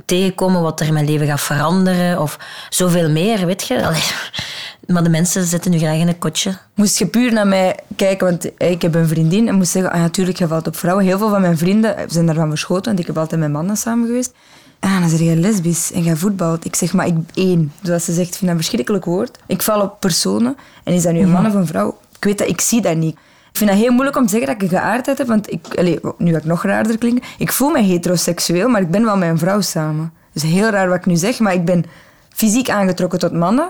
tegenkomen, 0.06 0.62
wat 0.62 0.80
er 0.80 0.88
in 0.88 0.94
mijn 0.94 1.06
leven 1.10 1.27
gaat 1.27 1.42
veranderen 1.42 2.22
of 2.22 2.38
zoveel 2.70 3.10
meer, 3.10 3.46
weet 3.46 3.68
je. 3.68 3.86
Allee. 3.86 4.01
Maar 4.88 5.04
de 5.04 5.10
mensen 5.10 5.44
zitten 5.44 5.72
nu 5.72 5.77
graag 5.77 5.96
in 5.98 6.08
een 6.08 6.18
kotje. 6.18 6.58
Moest 6.74 6.98
je 6.98 7.06
puur 7.08 7.34
naar 7.34 7.48
mij 7.48 7.80
kijken, 7.96 8.27
want 8.27 8.50
ik 8.58 8.82
heb 8.82 8.96
een 8.96 9.08
vriendin 9.08 9.48
en 9.48 9.56
moest 9.56 9.72
zeggen, 9.72 9.92
ah, 9.92 10.00
natuurlijk, 10.00 10.38
je 10.38 10.48
valt 10.48 10.68
op 10.68 10.75
vrouwen. 10.75 11.06
Heel 11.06 11.18
veel 11.18 11.30
van 11.30 11.42
mijn 11.42 11.58
vrienden 11.58 11.96
zijn 12.08 12.25
daarvan 12.25 12.50
verschoten, 12.50 12.86
want 12.86 13.00
ik 13.00 13.08
heb 13.08 13.18
altijd 13.18 13.42
met 13.42 13.51
mannen 13.51 13.77
samen 13.77 14.08
geweest. 14.08 14.34
Ah, 14.79 15.00
dan 15.00 15.10
zeg 15.10 15.19
je 15.19 15.36
lesbisch 15.36 15.91
en 15.91 16.03
jij 16.03 16.15
voetbalt. 16.15 16.65
Ik 16.65 16.75
zeg, 16.75 16.93
maar 16.93 17.07
ik 17.07 17.15
één. 17.34 17.72
Zoals 17.81 18.05
ze 18.05 18.13
zegt, 18.13 18.27
ik 18.27 18.34
vind 18.34 18.41
dat 18.46 18.50
een 18.50 18.63
verschrikkelijk 18.63 19.05
woord. 19.05 19.38
Ik 19.46 19.62
val 19.62 19.81
op 19.81 20.00
personen 20.00 20.57
en 20.84 20.93
is 20.93 21.03
dat 21.03 21.13
nu 21.13 21.19
een 21.19 21.31
man 21.31 21.46
of 21.46 21.53
een 21.53 21.67
vrouw? 21.67 21.98
Ik 22.17 22.24
weet 22.24 22.38
dat, 22.38 22.48
ik 22.48 22.62
zie 22.62 22.81
dat 22.81 22.96
niet. 22.96 23.15
Ik 23.51 23.57
vind 23.63 23.69
dat 23.69 23.79
heel 23.79 23.91
moeilijk 23.91 24.17
om 24.17 24.24
te 24.24 24.29
zeggen 24.29 24.48
dat 24.48 24.55
ik 24.55 24.62
een 24.62 24.77
geaardheid 24.77 25.17
heb, 25.17 25.27
want 25.27 25.51
ik, 25.51 25.81
nu 26.17 26.31
ga 26.31 26.38
ik 26.38 26.43
nog 26.43 26.63
raarder 26.63 26.98
klinken. 26.98 27.24
Ik 27.38 27.51
voel 27.51 27.69
me 27.69 27.81
heteroseksueel, 27.81 28.69
maar 28.69 28.81
ik 28.81 28.91
ben 28.91 29.03
wel 29.03 29.17
met 29.17 29.29
een 29.29 29.38
vrouw 29.38 29.62
samen. 29.62 30.13
Dus 30.34 30.43
heel 30.43 30.69
raar 30.69 30.88
wat 30.88 30.98
ik 30.98 31.05
nu 31.05 31.15
zeg, 31.15 31.39
maar 31.39 31.53
ik 31.53 31.65
ben 31.65 31.86
fysiek 32.29 32.69
aangetrokken 32.69 33.19
tot 33.19 33.31
mannen. 33.31 33.69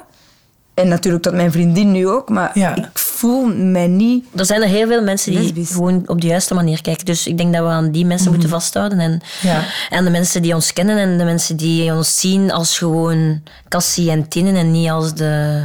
En 0.78 0.88
natuurlijk 0.88 1.24
tot 1.24 1.34
mijn 1.34 1.52
vriendin 1.52 1.92
nu 1.92 2.08
ook, 2.08 2.30
maar 2.30 2.52
Ja. 2.54 2.76
ik 2.76 2.90
voel 3.00 3.46
mij 3.56 3.88
niet... 3.88 4.26
Er 4.36 4.46
zijn 4.46 4.62
er 4.62 4.68
heel 4.68 4.88
veel 4.88 5.04
mensen 5.04 5.32
die 5.32 5.42
Lesbisch. 5.42 5.72
gewoon 5.72 6.04
op 6.06 6.22
de 6.22 6.28
juiste 6.28 6.54
manier 6.54 6.82
kijken. 6.82 7.06
Dus 7.06 7.28
ik 7.28 7.38
denk 7.38 7.54
dat 7.54 7.64
we 7.64 7.70
aan 7.70 7.92
die 7.92 8.06
mensen 8.06 8.32
moeten 8.32 8.50
vasthouden. 8.50 9.00
En, 9.00 9.22
Ja. 9.42 9.64
en 9.90 10.04
de 10.04 10.10
mensen 10.10 10.42
die 10.42 10.54
ons 10.54 10.74
kennen 10.74 10.98
en 10.98 11.18
de 11.18 11.24
mensen 11.24 11.56
die 11.58 11.94
ons 11.94 12.20
zien 12.20 12.52
als 12.52 12.78
gewoon 12.78 13.42
Cassie 13.70 14.12
en 14.12 14.28
Tinnen 14.28 14.56
en 14.56 14.72
niet 14.72 14.90
als 14.90 15.14
de, 15.14 15.64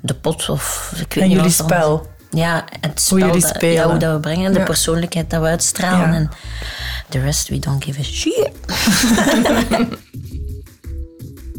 de 0.00 0.14
pot 0.14 0.48
of 0.48 0.92
ik 0.94 0.98
weet 1.14 1.22
En 1.24 1.28
niet 1.28 1.38
jullie 1.38 1.56
wat 1.56 1.66
spel. 1.66 2.06
Ja, 2.30 2.64
het 2.80 3.00
spel 3.00 3.18
Hoe 3.18 3.26
jullie 3.26 3.42
dat. 3.52 3.60
Ja, 3.60 3.88
hoe 3.90 3.98
dat 3.98 4.12
we 4.14 4.20
brengen 4.20 4.46
en 4.46 4.52
de 4.52 4.58
Ja. 4.58 4.64
persoonlijkheid 4.64 5.30
dat 5.30 5.40
we 5.40 5.46
uitstralen. 5.46 6.08
Ja. 6.08 6.14
En 6.14 6.30
the 7.08 7.20
rest, 7.20 7.48
we 7.48 7.58
don't 7.58 7.84
give 7.84 8.00
a 8.00 8.02
shit. 8.02 8.50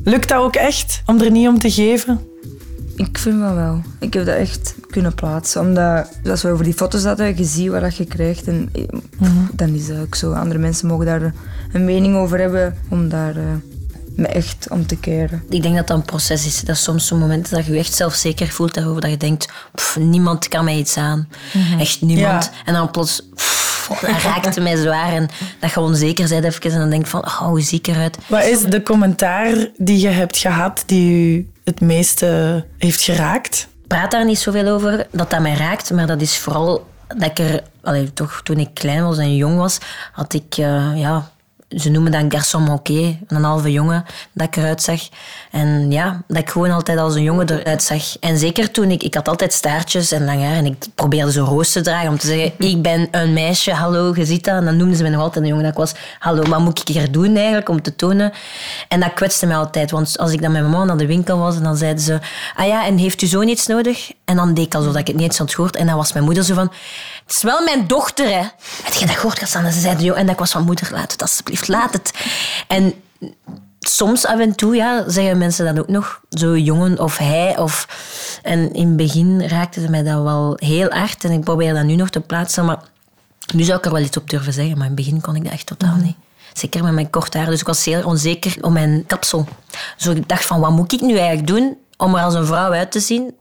Lukt 0.04 0.30
dat 0.30 0.38
ook 0.42 0.56
echt, 0.56 1.02
om 1.06 1.22
er 1.22 1.32
niet 1.32 1.48
om 1.48 1.60
te 1.60 1.72
geven? 1.72 2.20
Ik 2.96 3.18
vind 3.18 3.40
van 3.40 3.56
wel. 3.56 3.82
Ik 4.00 4.14
heb 4.14 4.26
dat 4.26 4.36
echt 4.36 4.76
kunnen 4.90 5.14
plaatsen. 5.14 5.62
Omdat, 5.62 6.10
als 6.26 6.42
we 6.42 6.50
over 6.50 6.64
die 6.64 6.74
foto's 6.74 7.04
hadden, 7.04 7.38
je 7.38 7.44
ziet 7.44 7.70
wat 7.70 7.82
dat 7.82 7.96
je 7.96 8.06
krijgt. 8.06 8.48
En 8.48 8.70
eh, 8.74 9.30
dan 9.52 9.74
is 9.74 9.88
dat 9.88 10.00
ook 10.00 10.16
zo. 10.16 10.34
Andere 10.34 10.60
mensen 10.60 10.88
mogen 10.88 11.06
daar 11.06 11.34
een 11.72 11.86
mening 11.86 12.16
over 12.16 12.40
hebben, 12.40 12.78
om 12.90 13.10
daar 13.10 13.36
eh, 13.36 13.44
me 14.16 14.28
echt 14.28 14.68
om 14.70 14.88
te 14.88 14.96
keren. 14.96 15.44
Ik 15.50 15.62
denk 15.62 15.76
dat 15.76 15.88
dat 15.88 15.98
een 15.98 16.04
proces 16.06 16.46
is. 16.46 16.62
Dat 16.62 16.76
is 16.76 16.84
soms 16.84 17.08
zo'n 17.08 17.20
momenten 17.20 17.56
dat 17.56 17.66
je 17.66 17.72
je 17.72 17.80
echt 17.80 17.94
zelfzeker 17.94 18.48
voelt 18.48 18.74
daarover. 18.74 19.02
Dat 19.02 19.10
je 19.10 19.18
denkt, 19.18 19.50
pff, 19.76 19.98
niemand 19.98 20.48
kan 20.48 20.66
mij 20.66 20.78
iets 20.78 20.98
aan. 20.98 21.28
Echt 21.80 22.02
niemand. 22.02 22.44
Ja. 22.44 22.52
En 22.66 22.74
dan 22.74 22.92
plots, 22.92 23.30
pff, 23.36 23.55
dat 23.88 24.22
raakte 24.22 24.62
mij 24.62 24.76
zwaar. 24.76 25.14
En 25.14 25.30
dat 25.60 25.72
je 25.72 25.80
onzeker 25.80 26.30
bent 26.30 26.44
even. 26.44 26.72
En 26.72 26.80
dan 26.80 26.90
denk 26.90 27.08
van, 27.08 27.26
oh, 27.26 27.38
hoe 27.38 27.62
zie 27.62 27.80
ik 27.80 27.88
eruit? 27.88 28.18
Wat 28.28 28.44
is 28.44 28.62
de 28.62 28.84
commentaar 28.84 29.54
die 29.78 30.00
je 30.00 30.08
hebt 30.08 30.38
gehad 30.38 30.84
die 30.86 31.12
u 31.12 31.50
het 31.64 31.82
meeste 31.82 32.66
heeft 32.78 33.02
geraakt? 33.02 33.68
praat 33.88 34.12
daar 34.12 34.26
niet 34.26 34.40
zoveel 34.40 34.68
over 34.68 35.08
dat 35.12 35.30
dat 35.30 35.40
mij 35.40 35.56
raakt, 35.56 35.92
maar 35.92 36.08
dat 36.08 36.22
is 36.22 36.38
vooral 36.38 36.88
dat 37.08 37.30
ik 37.30 37.40
er, 37.40 37.64
allee, 37.82 38.14
toch 38.14 38.42
toen 38.44 38.58
ik 38.58 38.74
klein 38.74 39.04
was 39.04 39.18
en 39.18 39.36
jong 39.36 39.58
was, 39.58 39.78
had 40.12 40.34
ik, 40.34 40.58
eh, 40.58 40.92
ja, 40.96 41.30
ze 41.76 41.90
noemen 41.90 42.12
dat 42.12 42.22
een 42.22 42.32
garçon 42.32 42.64
manqué, 42.64 43.18
een 43.28 43.44
halve 43.44 43.72
jongen, 43.72 44.06
dat 44.34 44.48
ik 44.48 44.56
eruit 44.56 44.82
zag. 44.82 45.02
En 45.52 45.92
ja, 45.92 46.24
dat 46.28 46.38
ik 46.38 46.50
gewoon 46.50 46.72
altijd 46.72 46.98
als 46.98 47.16
een 47.16 47.24
jongen 47.24 47.50
eruit 47.50 47.84
zag. 47.84 48.20
En 48.20 48.38
zeker 48.38 48.72
toen 48.72 48.92
ik, 48.92 49.04
ik 49.04 49.14
had 49.14 49.28
altijd 49.28 49.54
staartjes 49.54 50.12
en 50.12 50.26
lang 50.26 50.44
haar 50.44 50.56
en 50.56 50.66
ik 50.66 50.86
probeerde 50.96 51.32
zo 51.32 51.44
roos 51.44 51.72
te 51.72 51.82
dragen 51.82 52.10
om 52.10 52.18
te 52.18 52.28
zeggen, 52.28 52.54
ik 52.70 52.82
ben 52.82 53.08
een 53.12 53.34
meisje, 53.34 53.72
hallo, 53.72 54.14
je 54.16 54.26
ziet 54.26 54.44
dat. 54.44 54.56
En 54.56 54.66
dan 54.66 54.78
noemden 54.78 54.98
ze 54.98 55.04
me 55.04 55.10
nog 55.10 55.22
altijd 55.22 55.44
een 55.44 55.50
jongen 55.50 55.64
dat 55.64 55.72
ik 55.74 55.80
was, 55.80 55.94
hallo, 56.20 56.44
wat 56.50 56.60
moet 56.60 56.80
ik 56.80 56.88
hier 56.88 57.12
doen 57.12 57.36
eigenlijk 57.36 57.70
om 57.70 57.82
te 57.82 57.96
tonen? 57.96 58.32
En 58.88 59.00
dat 59.00 59.14
kwetste 59.14 59.46
mij 59.46 59.58
altijd, 59.58 59.92
want 59.92 60.18
als 60.18 60.32
ik 60.32 60.42
dan 60.42 60.52
met 60.52 60.62
mijn 60.62 60.74
mama 60.74 60.86
naar 60.86 60.98
de 60.98 61.06
winkel 61.06 61.38
was 61.38 61.56
en 61.56 61.64
dan 61.64 61.76
zeiden 61.76 62.04
ze, 62.04 62.20
ah 62.56 62.68
ja, 62.68 62.86
en 62.86 62.98
heeft 62.98 63.22
u 63.22 63.28
zoon 63.28 63.48
iets 63.48 63.68
nodig? 63.68 64.12
En 64.26 64.36
dan 64.36 64.54
deed 64.54 64.66
ik 64.66 64.76
alsof 64.76 64.96
ik 64.96 65.08
het 65.08 65.16
niet 65.16 65.26
eens 65.26 65.38
had 65.38 65.54
gehoord. 65.54 65.76
En 65.76 65.86
dan 65.86 65.96
was 65.96 66.14
mijn 66.14 66.26
moeder 66.26 66.44
zo 66.44 66.54
van, 66.54 66.72
het 67.26 67.36
is 67.36 67.42
wel 67.42 67.64
mijn 67.64 67.88
dochter, 67.88 68.26
hè. 68.26 68.44
Heb 68.84 68.94
je 68.94 69.06
dat 69.06 69.16
gehoord, 69.16 69.40
Cassandra? 69.40 69.72
Ze 69.72 69.80
zeiden, 69.80 70.04
joh, 70.04 70.18
en 70.18 70.26
dat 70.26 70.34
ik 70.34 70.40
was 70.40 70.52
van, 70.52 70.64
moeder, 70.64 70.90
laat 70.92 71.12
het 71.12 71.22
alsjeblieft, 71.22 71.68
laat 71.68 71.94
het. 71.94 72.12
En 72.68 72.94
soms 73.80 74.26
af 74.26 74.40
en 74.40 74.56
toe 74.56 74.76
ja, 74.76 75.04
zeggen 75.08 75.38
mensen 75.38 75.66
dat 75.66 75.80
ook 75.80 75.88
nog. 75.88 76.22
Zo 76.30 76.58
jongen 76.58 77.00
of 77.00 77.18
hij. 77.18 77.58
Of... 77.58 77.88
En 78.44 78.74
in 78.74 78.88
het 78.88 78.98
begin 78.98 79.48
raakte 79.48 79.82
ze 79.82 79.90
mij 79.90 80.04
dat 80.04 80.24
wel 80.24 80.54
heel 80.56 80.90
hard. 80.90 81.24
En 81.24 81.32
ik 81.32 81.44
probeer 81.44 81.74
dat 81.74 81.84
nu 81.84 81.96
nog 81.96 82.10
te 82.10 82.22
plaatsen. 82.22 82.66
Maar 82.66 82.80
nu 83.54 83.64
zou 83.64 83.78
ik 83.78 83.86
er 83.86 83.92
wel 83.92 84.02
iets 84.02 84.18
op 84.18 84.30
durven 84.30 84.54
zeggen. 84.54 84.78
Maar 84.78 84.88
in 84.88 84.96
het 84.96 85.06
begin 85.06 85.22
kon 85.22 85.36
ik 85.36 85.44
dat 85.44 85.54
echt 85.54 85.66
totaal 85.66 85.96
niet. 85.96 86.16
Zeker 86.54 86.84
met 86.84 86.94
mijn 86.94 87.10
kort 87.10 87.34
haar. 87.34 87.46
Dus 87.46 87.60
ik 87.60 87.68
was 87.68 87.86
heel 87.86 88.04
onzeker 88.04 88.58
om 88.62 88.74
mijn 88.74 89.04
kapsel. 89.08 89.48
Dus 89.98 90.16
ik 90.16 90.28
dacht 90.28 90.46
van, 90.46 90.60
wat 90.60 90.72
moet 90.72 90.94
ik 90.94 91.02
nu 91.02 91.18
eigenlijk 91.18 91.48
doen 91.48 91.78
om 91.98 92.16
er 92.16 92.24
als 92.24 92.34
een 92.34 92.46
vrouw 92.46 92.72
uit 92.72 92.92
te 92.92 93.00
zien? 93.00 93.36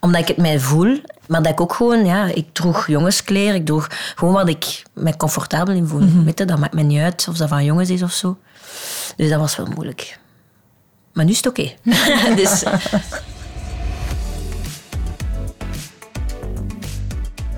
Omdat 0.00 0.20
ik 0.20 0.28
het 0.28 0.36
mij 0.36 0.60
voel. 0.60 1.00
Maar 1.30 1.42
dat 1.42 1.52
ik 1.52 1.60
ook 1.60 1.72
gewoon, 1.72 2.04
ja, 2.04 2.24
ik 2.24 2.46
droeg 2.52 2.86
jongenskleren. 2.86 3.54
Ik 3.54 3.66
droeg 3.66 3.86
gewoon 4.14 4.34
wat 4.34 4.48
ik 4.48 4.82
me 4.94 5.16
comfortabel 5.16 5.74
in 5.74 5.86
voel. 5.86 6.02
Weet 6.24 6.38
je, 6.38 6.44
dat 6.44 6.58
maakt 6.58 6.74
me 6.74 6.82
niet 6.82 7.00
uit 7.00 7.26
of 7.28 7.36
dat 7.36 7.48
van 7.48 7.64
jongens 7.64 7.90
is 7.90 8.02
of 8.02 8.12
zo. 8.12 8.38
Dus 9.16 9.28
dat 9.28 9.40
was 9.40 9.56
wel 9.56 9.66
moeilijk. 9.74 10.18
Maar 11.12 11.24
nu 11.24 11.30
is 11.30 11.36
het 11.36 11.46
oké. 11.46 11.70
dus, 12.42 12.62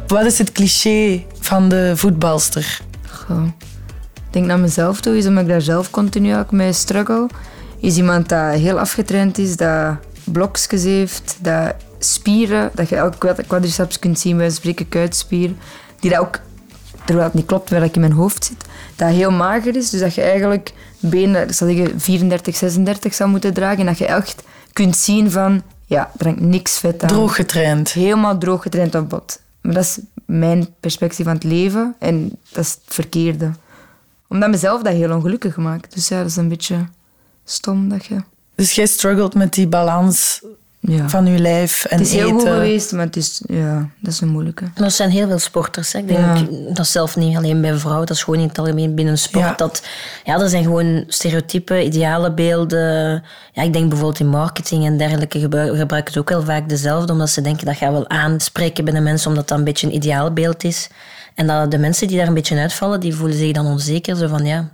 Wat 0.06 0.24
is 0.24 0.38
het 0.38 0.52
cliché 0.52 1.24
van 1.40 1.68
de 1.68 1.92
voetbalster? 1.94 2.80
Goh. 3.08 3.44
Ik 4.14 4.32
denk 4.32 4.46
naar 4.46 4.58
mezelf 4.58 5.00
toe, 5.00 5.16
is 5.16 5.26
omdat 5.26 5.42
ik 5.42 5.48
daar 5.48 5.60
zelf 5.60 5.90
continu 5.90 6.36
ook 6.36 6.50
mee 6.50 6.72
struggle. 6.72 7.26
Is 7.80 7.96
iemand 7.96 8.28
dat 8.28 8.54
heel 8.54 8.78
afgetraind 8.78 9.38
is, 9.38 9.56
dat 9.56 9.96
blokjes 10.24 10.82
heeft, 10.82 11.36
dat 11.40 11.74
spieren, 12.04 12.70
dat 12.74 12.88
je 12.88 12.96
elk 12.96 13.18
kwad- 13.18 13.46
quadriceps 13.46 13.98
kunt 13.98 14.18
zien 14.18 14.36
bij 14.36 14.50
spreken, 14.50 14.88
kuitspier, 14.88 15.50
die 16.00 16.10
dat 16.10 16.20
ook, 16.20 16.38
terwijl 17.04 17.26
het 17.26 17.34
niet 17.34 17.46
klopt 17.46 17.70
waar 17.70 17.82
ik 17.82 17.94
in 17.94 18.00
mijn 18.00 18.12
hoofd 18.12 18.44
zit, 18.44 18.64
dat 18.96 19.08
heel 19.08 19.30
mager 19.30 19.76
is, 19.76 19.90
dus 19.90 20.00
dat 20.00 20.14
je 20.14 20.22
eigenlijk 20.22 20.72
benen, 20.98 21.48
ik 21.48 21.52
zal 21.52 21.68
zeggen 21.68 22.00
34, 22.00 22.56
36 22.56 23.14
zou 23.14 23.30
moeten 23.30 23.54
dragen 23.54 23.78
en 23.78 23.86
dat 23.86 23.98
je 23.98 24.06
echt 24.06 24.42
kunt 24.72 24.96
zien 24.96 25.30
van, 25.30 25.62
ja, 25.86 26.10
er 26.16 26.26
hangt 26.26 26.40
niks 26.40 26.78
vet 26.78 27.02
aan. 27.02 27.08
Droog 27.08 27.34
getraind. 27.34 27.92
Helemaal 27.92 28.38
droog 28.38 28.62
getraind 28.62 28.94
op 28.94 29.08
bot. 29.08 29.40
Maar 29.60 29.74
dat 29.74 29.82
is 29.84 29.98
mijn 30.26 30.68
perspectief 30.80 31.24
van 31.24 31.34
het 31.34 31.44
leven 31.44 31.94
en 31.98 32.38
dat 32.50 32.64
is 32.64 32.70
het 32.84 32.94
verkeerde. 32.94 33.50
Omdat 34.28 34.50
mezelf 34.50 34.82
dat 34.82 34.92
heel 34.92 35.14
ongelukkig 35.14 35.56
maakt. 35.56 35.94
Dus 35.94 36.08
ja, 36.08 36.18
dat 36.18 36.26
is 36.26 36.36
een 36.36 36.48
beetje 36.48 36.86
stom 37.44 37.88
dat 37.88 38.04
je... 38.04 38.16
Dus 38.54 38.72
jij 38.72 38.86
struggelt 38.86 39.34
met 39.34 39.54
die 39.54 39.68
balans 39.68 40.42
Ja. 40.84 41.08
van 41.08 41.26
je 41.26 41.38
lijf 41.38 41.84
en 41.84 41.98
het 41.98 42.06
is 42.06 42.12
heel 42.12 42.26
eten. 42.26 42.38
goed 42.38 42.48
geweest, 42.48 42.92
maar 42.92 43.06
het 43.06 43.16
is, 43.16 43.42
ja, 43.46 43.88
dat 44.00 44.12
is 44.12 44.20
een 44.20 44.28
moeilijke. 44.28 44.64
er 44.74 44.90
zijn 44.90 45.10
heel 45.10 45.26
veel 45.28 45.38
sporters. 45.38 45.92
Hè. 45.92 45.98
Ik 45.98 46.08
denk 46.08 46.20
Ja. 46.20 46.46
dat 46.74 46.86
zelf 46.86 47.16
niet 47.16 47.36
alleen 47.36 47.60
bij 47.60 47.74
vrouwen, 47.74 48.06
dat 48.06 48.16
is 48.16 48.22
gewoon 48.22 48.40
in 48.40 48.48
het 48.48 48.58
algemeen 48.58 48.94
binnen 48.94 49.18
sport. 49.18 49.44
Ja. 49.44 49.54
Dat, 49.56 49.82
ja, 50.24 50.40
er 50.40 50.48
zijn 50.48 50.62
gewoon 50.62 51.04
stereotypen, 51.08 51.84
ideale 51.86 52.32
beelden. 52.32 53.22
Ja, 53.52 53.62
ik 53.62 53.72
denk 53.72 53.88
bijvoorbeeld 53.88 54.20
in 54.20 54.28
marketing 54.28 54.84
en 54.84 54.96
dergelijke 54.98 55.40
gebruik- 55.40 55.76
gebruiken 55.76 56.12
ze 56.12 56.18
ook 56.18 56.28
heel 56.28 56.42
vaak 56.44 56.68
dezelfde, 56.68 57.12
omdat 57.12 57.30
ze 57.30 57.40
denken 57.40 57.66
dat 57.66 57.76
gaat 57.76 57.92
wel 57.92 58.08
aanspreken 58.08 58.84
bij 58.84 58.94
de 58.94 59.00
mensen, 59.00 59.28
omdat 59.28 59.48
dat 59.48 59.58
een 59.58 59.64
beetje 59.64 59.86
een 59.86 59.94
ideaalbeeld 59.94 60.64
is. 60.64 60.88
En 61.34 61.46
dat 61.46 61.70
de 61.70 61.78
mensen 61.78 62.08
die 62.08 62.16
daar 62.18 62.26
een 62.26 62.34
beetje 62.34 62.58
uitvallen, 62.58 63.00
die 63.00 63.14
voelen 63.14 63.36
zich 63.36 63.52
dan 63.52 63.66
onzeker. 63.66 64.16
Zo 64.16 64.26
van, 64.28 64.44
ja, 64.44 64.68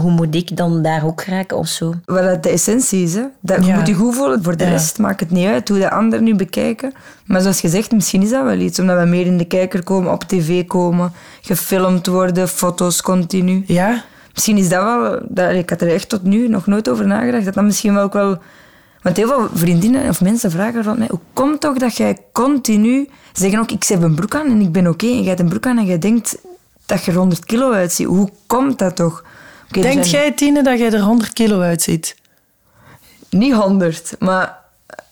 hoe 0.00 0.10
moet 0.10 0.34
ik 0.34 0.56
dan 0.56 0.82
daar 0.82 1.04
ook 1.04 1.22
raken 1.22 1.56
of 1.56 1.66
zo? 1.68 1.94
Wat 2.04 2.22
dat 2.24 2.42
de 2.42 2.48
essentie 2.48 3.02
is, 3.02 3.14
hè. 3.14 3.22
Dat, 3.40 3.66
je 3.66 3.72
moet 3.72 3.86
je 3.86 3.94
goed 3.94 4.14
voelen. 4.14 4.42
Voor 4.42 4.56
de 4.56 4.64
Ja. 4.64 4.70
rest 4.70 4.98
maakt 4.98 5.20
het 5.20 5.30
niet 5.30 5.46
uit 5.46 5.68
hoe 5.68 5.78
de 5.78 5.90
anderen 5.90 6.24
nu 6.24 6.34
bekijken. 6.34 6.92
Maar 7.26 7.40
zoals 7.40 7.60
gezegd, 7.60 7.92
misschien 7.92 8.22
is 8.22 8.30
dat 8.30 8.44
wel 8.44 8.58
iets. 8.58 8.78
Omdat 8.78 8.98
we 8.98 9.04
meer 9.04 9.26
in 9.26 9.38
de 9.38 9.44
kijker 9.44 9.82
komen, 9.84 10.12
op 10.12 10.22
tv 10.24 10.66
komen, 10.66 11.12
gefilmd 11.40 12.06
worden, 12.06 12.48
foto's 12.48 13.02
continu. 13.02 13.64
Ja? 13.66 14.04
Misschien 14.32 14.56
is 14.56 14.68
dat 14.68 14.82
wel... 14.84 15.18
Dat, 15.28 15.50
ik 15.50 15.70
had 15.70 15.80
er 15.80 15.92
echt 15.92 16.08
tot 16.08 16.22
nu 16.22 16.48
nog 16.48 16.66
nooit 16.66 16.88
over 16.88 17.06
nagedacht. 17.06 17.44
Dat 17.44 17.54
dat 17.54 17.64
misschien 17.64 17.94
wel 17.94 18.02
ook 18.02 18.12
wel... 18.12 18.38
Want 19.02 19.16
heel 19.16 19.28
veel 19.28 19.48
vriendinnen 19.54 20.08
of 20.08 20.20
mensen 20.20 20.50
vragen 20.50 20.84
van 20.84 20.98
mij... 20.98 21.06
Hoe 21.10 21.20
komt 21.32 21.60
toch 21.60 21.78
dat 21.78 21.96
jij 21.96 22.16
continu... 22.32 23.08
Zeggen 23.32 23.58
ook, 23.60 23.70
ik 23.70 23.84
heb 23.84 24.02
een 24.02 24.14
broek 24.14 24.34
aan 24.34 24.46
en 24.46 24.60
ik 24.60 24.72
ben 24.72 24.86
oké. 24.86 25.06
En 25.06 25.18
jij 25.18 25.28
hebt 25.28 25.40
een 25.40 25.48
broek 25.48 25.66
aan 25.66 25.78
en 25.78 25.84
jij 25.84 25.98
denkt 25.98 26.38
dat 26.86 27.04
je 27.04 27.10
er 27.10 27.16
100 27.16 27.44
kilo 27.44 27.72
uitziet. 27.72 28.06
Hoe 28.06 28.28
komt 28.46 28.78
dat 28.78 28.96
toch? 28.96 29.24
Oké, 29.78 29.86
Denk 29.86 30.04
zijn 30.04 30.22
jij, 30.22 30.32
Tine, 30.32 30.62
dat 30.62 30.78
jij 30.78 30.92
er 30.92 31.00
100 31.00 31.32
kilo 31.32 31.60
uitziet? 31.60 32.16
Niet 33.30 33.54
100, 33.54 34.16
maar... 34.18 34.62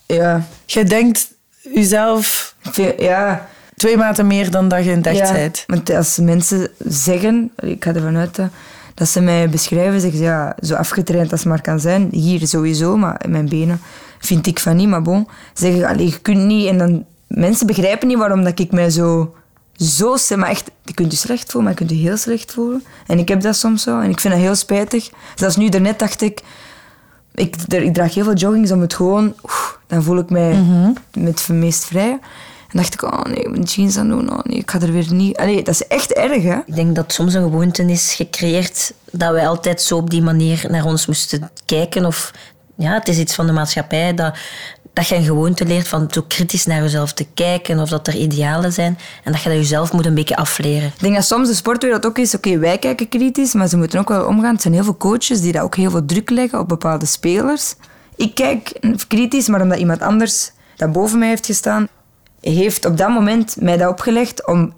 Ja, 0.07 0.47
Jij 0.67 0.85
denkt 0.85 1.35
jezelf 1.75 2.55
ja, 2.99 3.49
twee 3.77 3.97
maten 3.97 4.27
meer 4.27 4.51
dan 4.51 4.69
dat 4.69 4.85
je 4.85 4.91
in 4.91 4.97
het 4.97 5.07
echt 5.07 5.19
ja. 5.19 5.33
bent. 5.33 5.65
Want 5.67 5.91
als 5.91 6.19
mensen 6.19 6.69
zeggen... 6.79 7.53
Ik 7.57 7.85
ga 7.85 7.95
ervan 7.95 8.17
uit 8.17 8.37
dat, 8.37 8.49
dat 8.95 9.09
ze 9.09 9.21
mij 9.21 9.49
beschrijven, 9.49 10.01
zeggen 10.01 10.19
ze, 10.19 10.25
ja, 10.25 10.57
zo 10.61 10.75
afgetraind 10.75 11.33
als 11.33 11.45
maar 11.45 11.61
kan 11.61 11.81
zijn, 11.81 12.09
hier 12.11 12.47
sowieso, 12.47 12.97
maar 12.97 13.21
in 13.25 13.31
mijn 13.31 13.49
benen 13.49 13.81
vind 14.19 14.47
ik 14.47 14.59
van 14.59 14.77
niet, 14.77 14.89
maar 14.89 15.03
bon. 15.03 15.29
Ze 15.55 15.65
zeggen, 15.67 15.85
allee, 15.85 16.07
je 16.07 16.21
kunt 16.21 16.45
niet, 16.45 16.69
en 16.69 16.79
dan, 16.79 17.05
mensen 17.27 17.67
begrijpen 17.67 18.09
niet 18.09 18.19
waarom 18.19 18.45
dat 18.45 18.59
ik 18.59 18.73
mij 18.73 18.91
zo, 18.91 19.35
zo, 19.83 20.17
maar 20.37 20.49
echt, 20.49 20.71
je 20.85 20.95
kunt 20.95 21.13
je 21.13 21.19
slecht 21.19 21.51
voelen, 21.51 21.63
maar 21.63 21.81
je 21.81 21.87
kunt 21.87 22.01
je 22.01 22.07
heel 22.07 22.17
slecht 22.17 22.53
voelen. 22.53 22.85
En 23.07 23.19
ik 23.19 23.29
heb 23.29 23.41
dat 23.41 23.57
soms 23.57 23.83
zo, 23.83 24.01
en 24.01 24.11
ik 24.11 24.21
vind 24.21 24.35
dat 24.35 24.43
heel 24.43 24.55
spijtig. 24.55 25.11
Zelfs 25.35 25.57
nu, 25.57 25.69
daarnet 25.69 25.99
dacht 25.99 26.21
ik, 26.21 26.41
ik, 27.35 27.57
ik 27.69 27.95
draag 27.95 28.15
heel 28.15 28.25
veel 28.25 28.35
joggings 28.35 28.71
om 28.71 28.81
het 28.81 28.95
gewoon... 28.95 29.35
oef, 29.43 29.79
dan 29.87 30.03
voel 30.03 30.19
ik 30.19 30.31
mij 30.31 30.65
met 31.13 31.47
het 31.47 31.49
meest 31.49 31.85
vrij. 31.85 32.11
En 32.69 32.79
dacht 32.79 32.95
ik, 32.95 33.03
oh 33.03 33.25
nee, 33.25 33.37
ik 33.37 33.57
moet 33.57 33.73
jeans 33.73 33.97
aan 33.97 34.09
doen. 34.09 34.33
Oh 34.33 34.39
nee, 34.43 34.59
ik 34.59 34.71
ga 34.71 34.81
er 34.81 34.93
weer 34.93 35.13
niet... 35.13 35.37
Allee, 35.37 35.63
dat 35.63 35.75
is 35.75 35.87
echt 35.87 36.13
erg, 36.13 36.43
hè. 36.43 36.57
Ik 36.67 36.75
denk 36.75 36.95
dat 36.95 37.13
soms 37.13 37.35
een 37.35 37.43
gewoonte 37.43 37.85
is 37.85 38.15
gecreëerd 38.15 38.93
dat 39.11 39.33
wij 39.33 39.49
altijd 39.49 39.83
zo 39.83 39.97
op 39.97 40.11
die 40.11 40.23
manier 40.23 40.65
naar 40.69 40.85
ons 40.85 41.07
moesten 41.07 41.51
kijken. 41.65 42.05
Of 42.05 42.31
ja, 42.75 42.93
het 42.93 43.09
is 43.09 43.19
iets 43.19 43.35
van 43.35 43.47
de 43.47 43.53
maatschappij 43.53 44.15
dat, 44.15 44.35
dat 44.93 45.09
je 45.09 45.15
een 45.15 45.25
gewoonte 45.25 45.65
leert 45.65 45.89
van 45.89 46.09
zo 46.11 46.25
kritisch 46.29 46.67
naar 46.67 46.83
jezelf 46.83 47.13
te 47.13 47.27
kijken 47.35 47.79
of 47.79 47.89
dat 47.89 48.07
er 48.07 48.15
idealen 48.15 48.73
zijn. 48.73 48.99
En 49.25 49.33
dat 49.33 49.43
je 49.43 49.49
dat 49.49 49.59
jezelf 49.59 49.93
moet 49.93 50.07
een 50.07 50.15
beetje 50.15 50.37
afleren. 50.37 50.89
Ik 50.89 51.01
denk 51.01 51.15
dat 51.15 51.25
soms 51.25 51.49
de 51.49 51.55
sportwereld 51.55 52.07
ook 52.07 52.19
is, 52.19 52.35
oké, 52.35 52.59
wij 52.59 52.79
kijken 52.79 53.09
kritisch, 53.09 53.53
maar 53.53 53.69
ze 53.69 53.77
moeten 53.77 53.99
ook 53.99 54.09
wel 54.09 54.27
omgaan. 54.27 54.53
Het 54.53 54.63
zijn 54.63 54.75
heel 54.75 54.85
veel 54.85 54.97
coaches 54.97 55.41
die 55.41 55.53
daar 55.53 55.63
ook 55.63 55.77
heel 55.77 55.91
veel 55.91 56.05
druk 56.05 56.31
leggen 56.31 56.59
op 56.59 56.69
bepaalde 56.69 57.07
spelers. 57.07 57.75
Ik 58.17 58.35
kijk 58.35 58.73
kritisch, 59.09 59.49
maar 59.49 59.61
omdat 59.61 59.79
iemand 59.79 60.01
anders 60.01 60.53
dat 60.77 60.93
boven 60.93 61.19
mij 61.19 61.29
heeft 61.29 61.47
gestaan, 61.47 61.89
heeft 62.41 62.85
op 62.85 62.97
dat 62.97 63.09
moment 63.09 63.57
mij 63.61 63.77
dat 63.77 63.91
opgelegd 63.91 64.47
om 64.47 64.73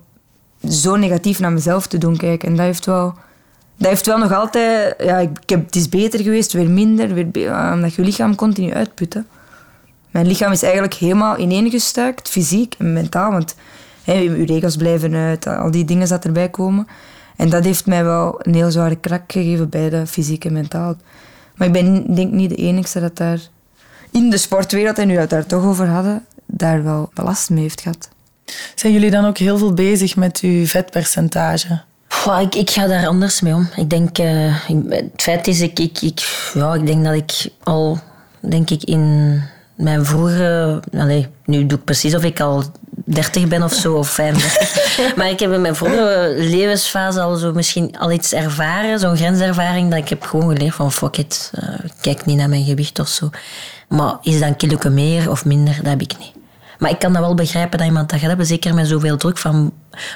zo 0.69 0.97
negatief 0.97 1.41
naar 1.41 1.53
mezelf 1.53 1.87
te 1.87 1.99
doen 1.99 2.17
kijken. 2.17 2.49
En 2.49 2.57
dat 2.57 2.67
heeft 2.67 2.87
wel, 2.87 3.15
dat 3.77 3.89
heeft 3.89 4.07
wel 4.07 4.19
nog 4.19 4.33
altijd... 4.33 4.95
Ja, 4.99 5.19
ik, 5.19 5.31
heb, 5.47 5.65
het 5.67 5.77
is 5.77 5.89
beter 5.89 6.21
geweest, 6.21 6.53
weer 6.53 6.71
minder, 6.71 7.15
weer, 7.15 7.73
omdat 7.73 7.95
je 7.95 8.03
lichaam 8.03 8.35
continu 8.35 8.73
uitputten. 8.73 9.27
Mijn 10.15 10.27
lichaam 10.27 10.53
is 10.53 10.63
eigenlijk 10.63 10.95
helemaal 10.95 11.39
ineengestuikt, 11.39 12.29
fysiek 12.29 12.75
en 12.79 12.93
mentaal. 12.93 13.31
Want 13.31 13.55
hè, 14.05 14.13
je 14.13 14.45
regels 14.45 14.77
blijven 14.77 15.15
uit, 15.15 15.47
al 15.47 15.71
die 15.71 15.85
dingen 15.85 16.09
dat 16.09 16.25
erbij 16.25 16.49
komen. 16.49 16.87
En 17.37 17.49
dat 17.49 17.65
heeft 17.65 17.87
mij 17.87 18.05
wel 18.05 18.35
een 18.39 18.55
heel 18.55 18.71
zware 18.71 18.97
krak 18.97 19.33
gegeven, 19.33 19.69
beide 19.69 20.07
fysiek 20.07 20.45
en 20.45 20.53
mentaal. 20.53 20.97
Maar 21.55 21.67
ik 21.67 21.73
ben 21.73 22.15
denk 22.15 22.33
niet 22.33 22.51
de 22.51 22.57
enige 22.57 23.01
dat 23.01 23.17
daar 23.17 23.39
in 24.11 24.31
de 24.31 24.37
sportwereld, 24.37 24.99
en 24.99 25.07
nu 25.07 25.15
we 25.15 25.21
het 25.21 25.31
daar 25.31 25.47
toch 25.47 25.65
over 25.65 25.87
hadden, 25.87 26.25
daar 26.47 26.85
wel 26.85 27.11
last 27.15 27.51
mee 27.51 27.63
heeft 27.63 27.81
gehad. 27.81 28.09
Zijn 28.75 28.93
jullie 28.93 29.11
dan 29.11 29.25
ook 29.25 29.39
heel 29.39 29.59
veel 29.59 29.75
bezig 29.75 30.17
met 30.17 30.41
uw 30.43 30.67
vetpercentage? 30.67 31.81
Goh, 32.09 32.41
ik, 32.41 32.55
ik 32.55 32.71
ga 32.71 32.87
daar 32.87 33.07
anders 33.07 33.41
mee 33.41 33.55
om. 33.55 33.69
Ik 33.77 33.91
denk, 33.91 34.19
eh, 34.19 34.55
het 34.89 35.23
feit 35.23 35.47
is, 35.47 35.61
ik, 35.61 35.79
ik, 35.79 36.01
ik, 36.01 36.51
ja, 36.55 36.75
ik 36.75 36.87
denk 36.87 37.05
dat 37.05 37.15
ik 37.15 37.53
al, 37.63 37.99
denk 38.41 38.71
ik, 38.71 38.83
in 38.83 39.43
mijn 39.75 40.05
vroegere... 40.05 40.81
Nu 41.45 41.67
doe 41.67 41.79
ik 41.79 41.85
precies 41.85 42.15
of 42.15 42.25
ik 42.25 42.41
al 42.41 42.65
30 43.05 43.49
ben 43.49 43.63
of 43.63 43.73
zo, 43.73 43.95
of 43.95 44.09
35. 44.09 44.99
maar 45.17 45.31
ik 45.31 45.41
heb 45.41 45.53
in 45.53 45.61
mijn 45.61 45.75
vroegere 45.77 46.35
levensfase 46.37 47.21
al 47.21 47.37
zo 47.37 47.53
misschien 47.53 47.99
al 47.99 48.13
iets 48.13 48.33
ervaren, 48.33 48.99
zo'n 48.99 49.17
grenservaring, 49.17 49.91
dat 49.91 49.99
ik 49.99 50.09
heb 50.09 50.23
gewoon 50.23 50.57
geleerd 50.57 50.75
van 50.75 50.93
fuck 50.93 51.17
it, 51.17 51.51
eh, 51.55 51.69
kijk 52.01 52.25
niet 52.25 52.37
naar 52.37 52.49
mijn 52.49 52.65
gewicht 52.65 52.99
of 52.99 53.09
zo. 53.09 53.31
Maar 53.89 54.17
is 54.23 54.39
dat 54.39 54.49
een 54.49 54.57
kilo 54.57 54.91
meer 54.91 55.31
of 55.31 55.45
minder, 55.45 55.77
dat 55.77 55.87
heb 55.87 56.01
ik 56.01 56.19
niet. 56.19 56.33
Maar 56.79 56.91
ik 56.91 56.99
kan 56.99 57.13
dat 57.13 57.23
wel 57.23 57.35
begrijpen 57.35 57.79
dat 57.79 57.87
iemand 57.87 58.11
dat 58.11 58.19
gaat 58.19 58.29
hebben. 58.29 58.47
Zeker 58.47 58.75
met 58.75 58.89
zoveel 58.89 59.17
druk. 59.17 59.39
Van, 59.39 59.73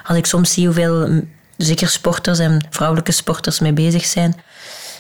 als 0.07 0.17
ik 0.17 0.27
soms 0.27 0.53
zie 0.53 0.65
hoeveel 0.65 1.23
zeker 1.57 1.88
sporters 1.88 2.38
en 2.38 2.67
vrouwelijke 2.71 3.12
sporters 3.12 3.61
mee 3.61 3.73
bezig 3.73 4.05
zijn, 4.05 4.35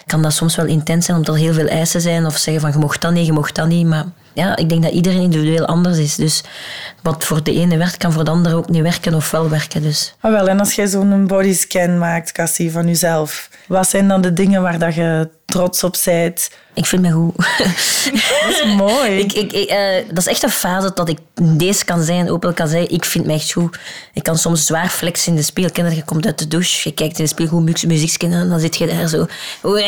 kan 0.06 0.22
dat 0.22 0.32
soms 0.32 0.56
wel 0.56 0.66
intens 0.66 1.04
zijn, 1.04 1.16
omdat 1.16 1.34
er 1.34 1.40
heel 1.40 1.52
veel 1.52 1.66
eisen 1.66 2.00
zijn. 2.00 2.26
Of 2.26 2.36
zeggen 2.36 2.62
van, 2.62 2.72
je 2.72 2.78
mocht 2.78 3.00
dat 3.00 3.12
niet, 3.12 3.26
je 3.26 3.32
mocht 3.32 3.54
dat 3.54 3.66
niet. 3.66 3.86
Maar 3.86 4.04
ja, 4.38 4.56
ik 4.56 4.68
denk 4.68 4.82
dat 4.82 4.92
iedereen 4.92 5.20
individueel 5.20 5.66
anders 5.66 5.98
is. 5.98 6.14
Dus 6.14 6.42
wat 7.02 7.24
voor 7.24 7.42
de 7.42 7.52
ene 7.52 7.76
werkt, 7.76 7.96
kan 7.96 8.12
voor 8.12 8.24
de 8.24 8.30
andere 8.30 8.56
ook 8.56 8.68
niet 8.68 8.82
werken 8.82 9.14
of 9.14 9.30
wel 9.30 9.48
werken. 9.48 9.82
Dus 9.82 10.14
Ah, 10.20 10.32
wel, 10.32 10.48
en 10.48 10.58
als 10.58 10.74
jij 10.74 10.86
zo'n 10.86 11.26
bodyscan 11.26 11.98
maakt, 11.98 12.32
Cassie, 12.32 12.72
van 12.72 12.86
jezelf, 12.86 13.50
wat 13.66 13.88
zijn 13.88 14.08
dan 14.08 14.20
de 14.20 14.32
dingen 14.32 14.62
waar 14.62 14.78
dat 14.78 14.94
je 14.94 15.28
trots 15.52 15.84
op 15.84 15.96
bent? 16.04 16.50
ik 16.74 16.86
vind 16.86 17.02
me 17.02 17.10
goed. 17.10 17.36
Dat 18.44 18.50
is 18.50 18.64
mooi. 18.76 19.10
Ik, 19.18 19.32
ik, 19.32 19.52
ik, 19.52 19.68
eh, 19.68 19.78
dat 20.08 20.18
is 20.18 20.26
echt 20.26 20.42
een 20.42 20.50
fase 20.50 20.90
dat 20.94 21.08
ik 21.08 21.18
deze 21.40 21.84
kan 21.84 22.02
zijn, 22.02 22.30
open 22.30 22.54
kan 22.54 22.68
zeggen. 22.68 22.90
Ik 22.90 23.04
vind 23.04 23.26
me 23.26 23.32
echt 23.32 23.52
goed. 23.52 23.78
Ik 24.12 24.22
kan 24.22 24.38
soms 24.38 24.66
zwaar 24.66 24.88
flexen 24.88 25.30
in 25.32 25.36
de 25.38 25.42
spiegel. 25.44 25.84
Je? 25.84 25.94
Je 25.94 26.04
komt 26.04 26.26
uit 26.26 26.38
de 26.38 26.48
douche, 26.48 26.88
je 26.88 26.94
kijkt 26.94 27.18
in 27.18 27.24
de 27.24 27.30
spiegel, 27.30 27.58
goed 27.58 27.86
muziek 27.86 28.22
en 28.22 28.48
dan 28.48 28.60
zit 28.60 28.76
je 28.76 28.86
daar 28.86 29.08
zo. 29.08 29.26
"Wee, 29.62 29.84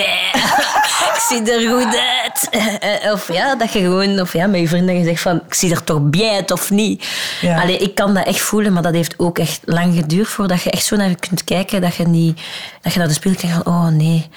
ik 1.14 1.24
zie 1.28 1.52
er 1.52 1.70
goed 1.70 1.96
uit. 1.96 2.48
Eh, 2.80 3.12
Of 3.12 3.32
ja, 3.32 3.54
dat 3.54 3.72
je 3.72 3.78
gewoon, 3.80 4.20
of 4.20 4.32
ja, 4.32 4.46
met 4.46 4.60
je 4.60 4.68
vrienden 4.68 5.04
zegt 5.04 5.20
van, 5.22 5.42
ik 5.46 5.54
zie 5.54 5.70
er 5.70 5.84
toch 5.84 6.00
bien 6.02 6.34
uit 6.34 6.50
of 6.50 6.70
niet. 6.70 7.06
Ja. 7.40 7.60
Allee, 7.60 7.76
ik 7.78 7.94
kan 7.94 8.14
dat 8.14 8.26
echt 8.26 8.40
voelen, 8.40 8.72
maar 8.72 8.82
dat 8.82 8.94
heeft 8.94 9.14
ook 9.16 9.38
echt 9.38 9.60
lang 9.64 9.94
geduurd 9.94 10.28
voordat 10.28 10.62
je 10.62 10.70
echt 10.70 10.84
zo 10.84 10.96
naar 10.96 11.08
je 11.08 11.14
kunt 11.14 11.44
kijken, 11.44 11.80
dat 11.80 11.94
je, 11.94 12.06
niet, 12.08 12.40
dat 12.80 12.92
je 12.92 12.98
naar 12.98 13.08
de 13.08 13.14
spiegel 13.14 13.40
kijkt 13.40 13.56
van, 13.64 13.72
oh 13.74 13.88
nee. 13.88 14.28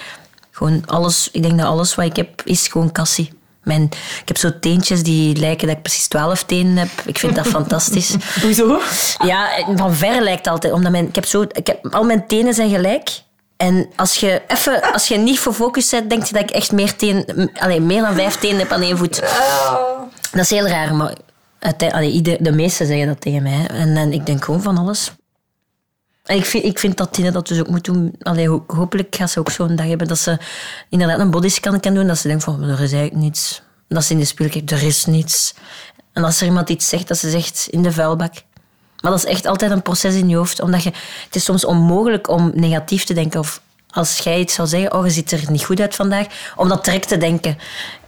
Gewoon 0.54 0.84
alles, 0.86 1.30
ik 1.32 1.44
denk 1.44 1.58
dat 1.58 1.68
alles 1.68 1.96
wat 1.96 2.06
ik 2.06 2.16
heb, 2.16 2.42
is 2.46 2.68
gewoon 2.68 2.92
kassie. 2.92 3.34
Mijn, 3.64 3.84
ik 4.22 4.28
heb 4.28 4.38
zo 4.38 4.60
teentjes 4.60 5.04
die 5.04 5.36
lijken 5.36 5.68
dat 5.68 5.76
ik 5.76 5.82
precies 5.82 6.08
twaalf 6.08 6.44
tenen 6.44 6.78
heb. 6.78 6.90
Ik 7.06 7.20
vind 7.20 7.36
dat 7.36 7.48
fantastisch. 7.58 8.16
Hoezo? 8.42 8.82
Ja, 9.26 9.50
van 9.76 9.94
ver 9.94 10.22
lijkt 10.22 10.46
het 10.46 10.48
altijd. 10.48 10.74
Omdat 10.74 10.92
mijn, 10.92 11.08
ik 11.08 11.16
heb 11.16 11.26
zo, 11.26 11.42
ik 11.42 11.68
heb, 11.68 11.94
al 11.94 12.04
mijn 12.04 12.28
tenen 12.28 12.54
zijn 12.54 12.70
gelijk. 12.70 13.10
En 13.58 13.90
als 13.96 14.16
je, 14.16 14.42
even, 14.48 14.94
als 14.94 15.08
je 15.08 15.18
niet 15.18 15.40
gefocust 15.40 15.92
bent, 15.92 16.10
denk 16.10 16.24
je 16.24 16.34
dat 16.34 16.42
ik 16.42 16.52
echt 16.52 16.72
meer, 16.72 16.96
teen, 16.96 17.50
allee, 17.54 17.82
meer 17.82 18.02
dan 18.02 18.16
vijf 18.16 18.36
tenen 18.36 18.60
heb 18.60 18.72
aan 18.72 18.82
één 18.82 18.98
voet. 18.98 19.22
Dat 20.32 20.42
is 20.42 20.50
heel 20.50 20.68
raar, 20.68 20.96
maar 20.96 21.14
allee, 21.92 22.22
de 22.22 22.52
meesten 22.52 22.86
zeggen 22.86 23.08
dat 23.08 23.22
tegen 23.22 23.44
mij. 23.44 23.68
En, 23.68 23.98
en 23.98 24.14
ik 24.14 24.26
denk 24.26 24.44
gewoon 24.44 24.62
van 24.62 24.78
alles. 24.78 25.12
Ik 26.26 26.46
vind, 26.46 26.64
ik 26.64 26.80
vind 26.80 26.98
dat 26.98 27.14
Tine 27.14 27.32
dat 27.32 27.48
dus 27.48 27.60
ook 27.60 27.68
moet 27.70 27.84
doen. 27.86 28.16
Allee, 28.22 28.48
ho- 28.50 28.64
hopelijk 28.68 29.16
gaat 29.16 29.30
ze 29.32 29.40
ook 29.40 29.50
zo'n 29.52 29.76
dag 29.76 29.86
hebben 29.88 30.08
dat 30.08 30.18
ze 30.20 30.38
inderdaad 30.90 31.20
een 31.20 31.32
bodyscan 31.32 31.80
kan 31.80 31.94
doen. 31.94 32.08
Dat 32.08 32.18
ze 32.18 32.28
denkt 32.28 32.44
van, 32.44 32.64
er 32.64 32.70
is 32.72 32.92
eigenlijk 32.92 33.16
niets. 33.16 33.62
Dat 33.88 34.04
ze 34.04 34.14
in 34.14 34.20
de 34.20 34.26
spiegel 34.26 34.54
kijkt, 34.54 34.72
er 34.72 34.88
is 34.88 35.06
niets. 35.06 35.54
En 36.14 36.24
als 36.24 36.42
er 36.42 36.48
iemand 36.48 36.70
iets 36.70 36.90
zegt, 36.90 37.08
dat 37.08 37.18
ze 37.18 37.30
zegt 37.30 37.68
in 37.70 37.84
de 37.84 37.92
vuilbak. 37.92 38.34
Maar 39.02 39.12
dat 39.12 39.24
is 39.24 39.30
echt 39.30 39.46
altijd 39.46 39.72
een 39.72 39.82
proces 39.82 40.16
in 40.16 40.30
je 40.30 40.36
hoofd. 40.36 40.60
Omdat 40.62 40.84
je, 40.84 40.90
het 41.26 41.36
is 41.36 41.44
soms 41.44 41.66
onmogelijk 41.66 42.28
om 42.30 42.52
negatief 42.56 43.04
te 43.04 43.14
denken. 43.14 43.40
Of 43.40 43.62
als 43.94 44.18
jij 44.18 44.40
iets 44.40 44.54
zou 44.54 44.68
zeggen, 44.68 44.94
oh, 44.94 45.06
je 45.06 45.12
ziet 45.12 45.32
er 45.32 45.52
niet 45.52 45.64
goed 45.64 45.80
uit 45.80 45.96
vandaag. 45.96 46.26
Om 46.56 46.70
dat 46.70 46.86
direct 46.86 47.08
te 47.08 47.18
denken. 47.18 47.58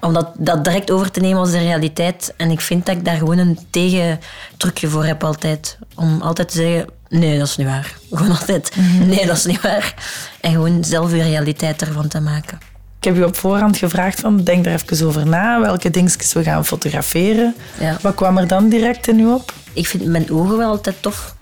Om 0.01 0.13
dat, 0.13 0.29
dat 0.37 0.63
direct 0.63 0.91
over 0.91 1.11
te 1.11 1.19
nemen 1.19 1.39
als 1.39 1.51
de 1.51 1.57
realiteit. 1.57 2.33
En 2.37 2.51
ik 2.51 2.61
vind 2.61 2.85
dat 2.85 2.95
ik 2.95 3.05
daar 3.05 3.17
gewoon 3.17 3.37
een 3.37 3.59
tegentrucje 3.69 4.87
voor 4.87 5.05
heb 5.05 5.23
altijd. 5.23 5.77
Om 5.95 6.21
altijd 6.21 6.49
te 6.49 6.57
zeggen, 6.57 6.89
nee, 7.09 7.37
dat 7.37 7.47
is 7.47 7.55
niet 7.55 7.67
waar. 7.67 7.97
Gewoon 8.11 8.37
altijd, 8.37 8.71
nee, 8.99 9.25
dat 9.25 9.37
is 9.37 9.45
niet 9.45 9.61
waar. 9.61 9.93
En 10.41 10.51
gewoon 10.51 10.83
zelf 10.83 11.11
je 11.11 11.23
realiteit 11.23 11.81
ervan 11.81 12.07
te 12.07 12.19
maken. 12.19 12.59
Ik 12.99 13.03
heb 13.03 13.15
u 13.15 13.23
op 13.23 13.35
voorhand 13.35 13.77
gevraagd 13.77 14.19
van, 14.19 14.43
denk 14.43 14.65
er 14.65 14.73
even 14.73 15.07
over 15.07 15.27
na, 15.27 15.61
welke 15.61 15.89
dingetjes 15.89 16.33
we 16.33 16.43
gaan 16.43 16.65
fotograferen. 16.65 17.55
Ja. 17.79 17.97
Wat 18.01 18.15
kwam 18.15 18.37
er 18.37 18.47
dan 18.47 18.69
direct 18.69 19.07
in 19.07 19.19
u 19.19 19.27
op? 19.27 19.53
Ik 19.73 19.87
vind 19.87 20.05
mijn 20.05 20.31
ogen 20.31 20.57
wel 20.57 20.69
altijd 20.69 20.95
tof. 21.01 21.35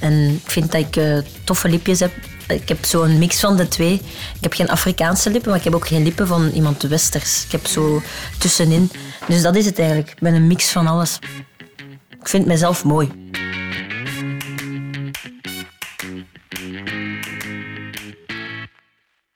En 0.00 0.28
ik 0.44 0.50
vind 0.50 0.72
dat 0.72 0.80
ik 0.80 0.96
eh, 0.96 1.18
toffe 1.44 1.68
lipjes 1.68 2.00
heb. 2.00 2.12
Ik 2.48 2.68
heb 2.68 2.84
zo'n 2.84 3.18
mix 3.18 3.40
van 3.40 3.56
de 3.56 3.68
twee. 3.68 3.94
Ik 4.34 4.40
heb 4.40 4.52
geen 4.52 4.68
Afrikaanse 4.68 5.30
lippen, 5.30 5.50
maar 5.50 5.58
ik 5.58 5.64
heb 5.64 5.74
ook 5.74 5.86
geen 5.86 6.02
lippen 6.02 6.26
van 6.26 6.50
iemand 6.50 6.82
westers. 6.82 7.44
Ik 7.44 7.52
heb 7.52 7.66
zo 7.66 8.02
tussenin. 8.38 8.90
Dus 9.28 9.42
dat 9.42 9.56
is 9.56 9.66
het 9.66 9.78
eigenlijk. 9.78 10.10
Ik 10.10 10.18
ben 10.18 10.34
een 10.34 10.46
mix 10.46 10.70
van 10.70 10.86
alles. 10.86 11.18
Ik 12.20 12.28
vind 12.28 12.46
mezelf 12.46 12.84
mooi. 12.84 13.10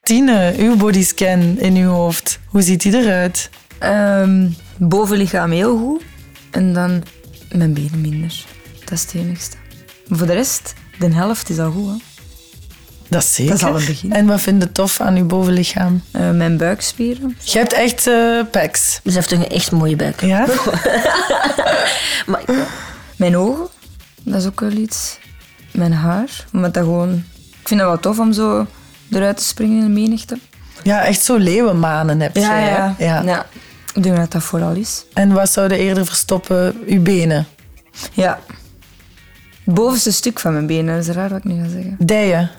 Tine, 0.00 0.54
uw 0.58 0.76
bodyscan 0.76 1.58
in 1.58 1.76
uw 1.76 1.90
hoofd. 1.90 2.38
Hoe 2.46 2.62
ziet 2.62 2.82
die 2.82 2.96
eruit? 2.96 3.50
Ehm, 3.78 4.48
bovenlichaam 4.76 5.50
heel 5.50 5.78
goed. 5.78 6.02
En 6.50 6.72
dan 6.72 7.02
mijn 7.52 7.74
benen 7.74 8.00
minder. 8.00 8.44
Dat 8.80 8.92
is 8.92 9.02
het 9.02 9.14
enigste. 9.14 9.56
Maar 10.08 10.18
voor 10.18 10.26
de 10.26 10.32
rest, 10.32 10.74
de 10.98 11.14
helft 11.14 11.48
is 11.48 11.58
al 11.58 11.70
goed. 11.70 11.88
Hè. 11.88 12.15
Dat 13.08 13.22
is 13.22 13.34
zeker. 13.34 13.52
Dat 13.52 13.60
is 13.62 13.68
al 13.68 13.76
een 13.80 13.86
begin. 13.86 14.12
En 14.12 14.26
wat 14.26 14.40
vind 14.40 14.62
je 14.62 14.72
tof 14.72 15.00
aan 15.00 15.16
uw 15.16 15.26
bovenlichaam? 15.26 16.02
Eh, 16.10 16.30
mijn 16.30 16.56
buikspieren. 16.56 17.36
Je 17.42 17.58
hebt 17.58 17.72
echt 17.72 18.06
eh 18.06 18.40
pecs. 18.50 19.00
Dus 19.02 19.14
hij 19.14 19.22
heeft 19.28 19.42
een 19.44 19.48
echt 19.56 19.70
mooie 19.72 19.96
buik. 19.96 20.20
Ja? 20.20 20.46
Maar 22.26 22.42
Mijn 23.16 23.36
ogen, 23.36 23.66
dat 24.22 24.40
is 24.40 24.46
ook 24.46 24.60
wel 24.60 24.70
iets. 24.72 25.18
Mijn 25.70 25.92
haar, 25.92 26.44
omdat 26.52 26.74
dat 26.74 26.82
gewoon... 26.82 27.24
Ik 27.60 27.68
vind 27.68 27.80
dat 27.80 27.88
wel 27.88 28.00
tof 28.00 28.18
om 28.18 28.32
zo 28.32 28.66
eruit 29.10 29.36
te 29.36 29.44
springen 29.44 29.76
in 29.78 29.84
de 29.94 30.00
menigte. 30.00 30.38
Ja, 30.82 31.04
echt 31.04 31.22
zo 31.24 31.36
leeuwenmanen 31.36 32.20
heb 32.20 32.34
je. 32.34 32.40
hè? 32.40 32.68
ja. 32.68 32.94
ja. 32.98 33.22
ja. 33.22 33.46
Ik 33.94 34.02
denk 34.02 34.16
dat 34.16 34.32
dat 34.32 34.42
vooral 34.42 34.72
is. 34.74 35.04
En 35.12 35.32
wat 35.32 35.50
zouden 35.50 35.78
eerder 35.78 36.06
verstoppen? 36.06 36.76
Uw 36.86 37.02
benen. 37.02 37.46
Ja. 38.12 38.38
Het 39.64 39.74
bovenste 39.74 40.12
stuk 40.12 40.38
van 40.38 40.52
mijn 40.52 40.66
benen, 40.66 40.94
dat 40.94 41.08
is 41.08 41.14
raar 41.14 41.28
wat 41.28 41.38
ik 41.38 41.44
nu 41.44 41.62
ga 41.62 41.68
zeggen. 41.68 41.96
Dijen. 41.98 42.50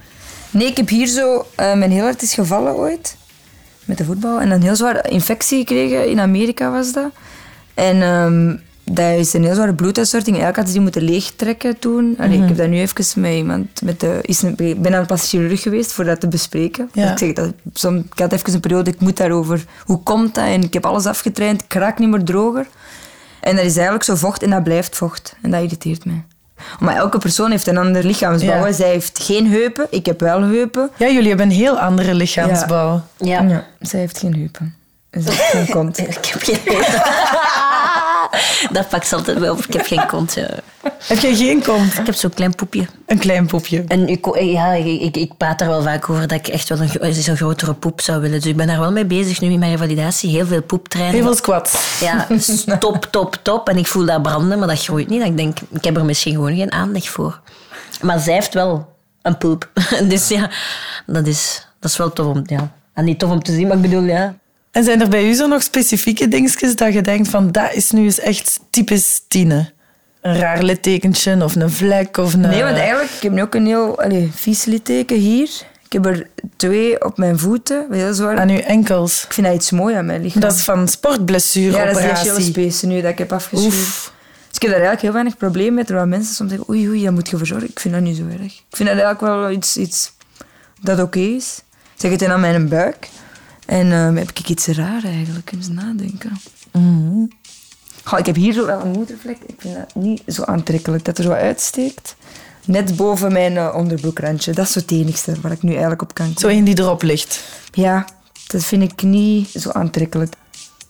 Nee, 0.51 0.67
ik 0.67 0.77
heb 0.77 0.89
hier 0.89 1.07
zo... 1.07 1.45
eh, 1.55 1.73
mijn 1.73 1.91
heel 1.91 2.03
hart 2.03 2.21
is 2.21 2.33
gevallen 2.33 2.73
ooit. 2.75 3.17
Met 3.85 3.97
de 3.97 4.05
voetbal. 4.05 4.39
En 4.41 4.51
een 4.51 4.61
heel 4.61 4.75
zware 4.75 5.01
infectie 5.09 5.57
gekregen. 5.57 6.09
In 6.09 6.19
Amerika 6.19 6.71
was 6.71 6.93
dat. 6.93 7.09
En 7.73 8.01
ehm, 8.01 8.55
dat 8.83 9.19
is 9.19 9.33
een 9.33 9.43
heel 9.43 9.55
zware 9.55 9.73
bloeduitstorting. 9.73 10.35
Eigenlijk 10.37 10.55
hadden 10.55 10.73
ze 10.73 10.79
die 10.79 10.91
moeten 10.91 11.13
leegtrekken 11.15 11.79
toen. 11.79 12.15
Allee, 12.19 12.41
Ik 12.41 12.47
heb 12.47 12.57
dat 12.57 12.67
nu 12.69 12.79
even 12.79 13.21
met 13.21 13.33
iemand... 13.33 13.81
Met 13.81 13.99
de, 13.99 14.19
is 14.21 14.41
een, 14.41 14.57
ik 14.57 14.81
ben 14.81 14.95
aan 14.95 15.05
plastisch 15.05 15.29
chirurg 15.29 15.61
geweest 15.61 15.91
voor 15.91 16.03
dat 16.05 16.19
te 16.19 16.27
bespreken. 16.27 16.89
Ja. 16.93 17.01
Dus 17.01 17.11
ik, 17.11 17.17
zeg 17.17 17.33
dat, 17.33 17.93
ik 18.13 18.19
had 18.19 18.33
even 18.33 18.53
een 18.53 18.59
periode, 18.59 18.89
ik 18.91 18.99
moet 18.99 19.17
daarover... 19.17 19.65
Hoe 19.85 20.03
komt 20.03 20.35
dat? 20.35 20.45
En 20.45 20.63
ik 20.63 20.73
heb 20.73 20.85
alles 20.85 21.05
afgetraind. 21.05 21.63
Ik 21.63 21.73
raak 21.73 21.99
niet 21.99 22.09
meer 22.09 22.23
droger. 22.23 22.67
En 23.41 23.55
dat 23.55 23.65
is 23.65 23.73
eigenlijk 23.75 24.03
zo 24.03 24.15
vocht 24.15 24.43
en 24.43 24.49
dat 24.49 24.63
blijft 24.63 24.95
vocht. 24.95 25.35
En 25.41 25.51
dat 25.51 25.61
irriteert 25.61 26.05
mij. 26.05 26.23
Maar 26.79 26.95
elke 26.95 27.17
persoon 27.17 27.51
heeft 27.51 27.67
een 27.67 27.77
ander 27.77 28.03
lichaamsbouw. 28.03 28.65
Ja. 28.65 28.73
Geen 28.73 28.87
heeft 28.87 29.19
geen 29.23 29.51
heupen. 29.51 29.87
Ik 29.89 30.05
heb 30.05 30.19
wel 30.19 30.41
heupen. 30.41 30.89
Ja, 30.97 31.07
jullie 31.07 31.27
hebben 31.27 31.45
een 31.45 31.55
heel 31.55 31.79
andere 31.79 32.13
lichaamsbouw. 32.13 33.01
Ja. 33.17 33.41
Ja, 33.41 33.65
zij 33.79 33.99
heeft 33.99 34.17
geen 34.17 34.35
heupen. 34.35 34.75
En 35.09 35.21
ze 35.21 35.29
heeft 35.29 35.41
geen 35.41 35.67
kont. 35.69 35.97
Ik 36.07 36.25
heb 36.25 36.41
geen... 36.41 36.59
dat 38.71 38.89
pakt 38.89 39.07
ze 39.07 39.15
altijd 39.15 39.39
wel. 39.39 39.57
Ik 39.57 39.73
heb 39.73 39.85
geen 39.85 40.05
kont. 40.05 40.33
ja. 40.33 40.47
Heb 41.03 41.19
jij 41.19 41.35
geen 41.35 41.63
kont? 41.63 41.93
Ik 41.93 42.05
heb 42.05 42.15
zo'n 42.15 42.33
klein 42.33 42.55
poepje. 42.55 42.85
Een 43.05 43.19
klein 43.19 43.45
poepje. 43.45 43.83
En 43.87 44.07
ik, 44.07 44.39
ja, 44.39 44.73
ik, 44.73 45.01
ik, 45.01 45.17
ik 45.17 45.37
praat 45.37 45.59
daar 45.59 45.67
wel 45.67 45.81
vaak 45.81 46.09
over 46.09 46.27
dat 46.27 46.37
ik 46.39 46.47
echt 46.47 46.69
wel 46.69 46.79
een, 46.81 46.89
een 46.99 47.37
grotere 47.37 47.73
poep 47.73 48.01
zou 48.01 48.21
willen. 48.21 48.39
Dus 48.39 48.49
ik 48.49 48.55
ben 48.55 48.67
daar 48.67 48.79
wel 48.79 48.91
mee 48.91 49.05
bezig 49.05 49.41
nu 49.41 49.51
in 49.51 49.59
mijn 49.59 49.71
revalidatie. 49.71 50.29
Heel 50.29 50.45
veel 50.45 50.61
poeptrainen. 50.61 51.13
Heel 51.13 51.23
veel 51.23 51.35
squats. 51.35 51.99
Ja, 51.99 52.27
top, 52.79 53.07
top, 53.11 53.39
top. 53.41 53.69
En 53.69 53.77
ik 53.77 53.87
voel 53.87 54.05
dat 54.05 54.21
branden, 54.21 54.59
maar 54.59 54.67
dat 54.67 54.83
groeit 54.83 55.09
niet. 55.09 55.19
Dat 55.19 55.29
ik 55.29 55.37
denk, 55.37 55.57
ik 55.69 55.83
heb 55.83 55.97
er 55.97 56.05
misschien 56.05 56.33
gewoon 56.33 56.55
geen 56.55 56.71
aanleg 56.71 57.09
voor. 57.09 57.39
Maar 58.01 58.19
zij 58.19 58.33
heeft 58.33 58.53
wel 58.53 58.95
een 59.21 59.37
poep. 59.37 59.69
Dus 60.09 60.27
ja, 60.27 60.49
dat 61.05 61.27
is, 61.27 61.67
dat 61.79 61.91
is 61.91 61.97
wel 61.97 62.13
tof 62.13 62.25
om... 62.25 62.41
Ja. 62.45 62.71
En 62.93 63.05
niet 63.05 63.19
tof 63.19 63.31
om 63.31 63.43
te 63.43 63.53
zien, 63.53 63.67
maar 63.67 63.75
ik 63.75 63.81
bedoel, 63.81 64.03
ja... 64.03 64.35
En 64.77 64.83
zijn 64.83 65.01
er 65.01 65.09
bij 65.09 65.29
u 65.29 65.33
zo 65.33 65.47
nog 65.47 65.63
specifieke 65.63 66.27
dingetjes 66.27 66.75
dat 66.75 66.93
je 66.93 67.01
denkt 67.01 67.29
van 67.29 67.51
dat 67.51 67.73
is 67.73 67.91
nu 67.91 68.03
eens 68.03 68.19
echt 68.19 68.59
typisch 68.69 69.21
Tine? 69.27 69.71
Een 70.21 70.37
raar 70.37 70.63
littekentje 70.63 71.43
of 71.43 71.55
een 71.55 71.69
vlek 71.69 72.17
of 72.17 72.33
een... 72.33 72.39
Nee, 72.39 72.63
want 72.63 72.77
eigenlijk, 72.77 73.11
ik 73.11 73.21
heb 73.21 73.31
nu 73.31 73.41
ook 73.41 73.55
een 73.55 73.65
heel 73.65 74.01
allee, 74.01 74.31
vies 74.33 74.65
litteken 74.65 75.17
hier. 75.17 75.49
Ik 75.85 75.93
heb 75.93 76.05
er 76.05 76.27
twee 76.55 77.05
op 77.05 77.17
mijn 77.17 77.39
voeten, 77.39 77.87
heel 77.91 78.13
zwaar. 78.13 78.37
Aan 78.37 78.49
uw 78.49 78.59
enkels. 78.59 79.23
Ik 79.23 79.33
vind 79.33 79.47
dat 79.47 79.55
iets 79.55 79.71
mooi 79.71 79.95
aan 79.95 80.05
mijn 80.05 80.21
lichaam. 80.21 80.41
Dat 80.41 80.53
is 80.53 80.63
van 80.63 80.87
ja, 80.99 81.17
dat 81.17 81.35
is 81.35 81.51
de. 81.51 82.09
Achillespees 82.11 82.81
nu 82.81 83.01
dat 83.01 83.11
ik 83.11 83.17
heb 83.17 83.33
afgeschuurd. 83.33 83.73
Oef. 83.73 84.13
Dus 84.47 84.55
ik 84.55 84.61
heb 84.61 84.71
daar 84.71 84.71
eigenlijk 84.71 85.01
heel 85.01 85.11
weinig 85.11 85.37
probleem 85.37 85.73
mee. 85.73 85.85
Terwijl 85.85 86.07
mensen 86.07 86.35
soms 86.35 86.49
zeggen, 86.49 86.69
oei, 86.69 86.87
oei, 86.87 87.03
dat 87.03 87.13
moet 87.13 87.29
je 87.29 87.37
verzorgen. 87.37 87.69
Ik 87.69 87.79
vind 87.79 87.93
dat 87.93 88.03
niet 88.03 88.17
zo 88.17 88.23
erg. 88.23 88.53
Ik 88.69 88.75
vind 88.75 88.89
dat 88.89 88.99
eigenlijk 88.99 89.21
wel 89.21 89.51
iets, 89.51 89.77
iets 89.77 90.11
dat 90.81 90.99
oké 90.99 91.19
is. 91.19 91.61
Ik 91.93 92.01
zeg 92.01 92.11
het 92.11 92.21
in 92.21 92.31
aan 92.31 92.39
mijn 92.39 92.67
buik. 92.67 93.07
En 93.67 93.91
ehm, 93.91 94.15
heb 94.15 94.29
ik 94.29 94.49
iets 94.49 94.67
raar 94.67 95.03
eigenlijk, 95.03 95.51
eens 95.53 95.67
nadenken. 95.69 96.31
Goh, 98.03 98.19
ik 98.19 98.25
heb 98.25 98.35
hier 98.35 98.53
zo 98.53 98.65
wel 98.65 98.81
een 98.81 98.91
moedervlek. 98.91 99.37
Ik 99.45 99.55
vind 99.57 99.75
dat 99.75 99.95
niet 99.95 100.21
zo 100.27 100.43
aantrekkelijk, 100.43 101.05
dat 101.05 101.17
er 101.17 101.23
zo 101.23 101.31
uitsteekt. 101.31 102.15
Net 102.65 102.95
boven 102.95 103.31
mijn 103.31 103.57
eh, 103.57 103.73
onderbroekrandje. 103.75 104.53
Dat 104.53 104.65
is 104.65 104.71
zo 104.71 104.79
het 104.79 104.91
enigste 104.91 105.33
waar 105.41 105.51
ik 105.51 105.61
nu 105.63 105.71
eigenlijk 105.71 106.01
op 106.01 106.13
kan 106.13 106.33
Zo 106.37 106.47
in 106.47 106.63
die 106.63 106.79
erop 106.79 107.01
ligt. 107.01 107.43
Ja, 107.71 108.05
dat 108.47 108.63
vind 108.63 108.83
ik 108.83 109.01
niet 109.01 109.49
zo 109.49 109.69
aantrekkelijk. 109.71 110.33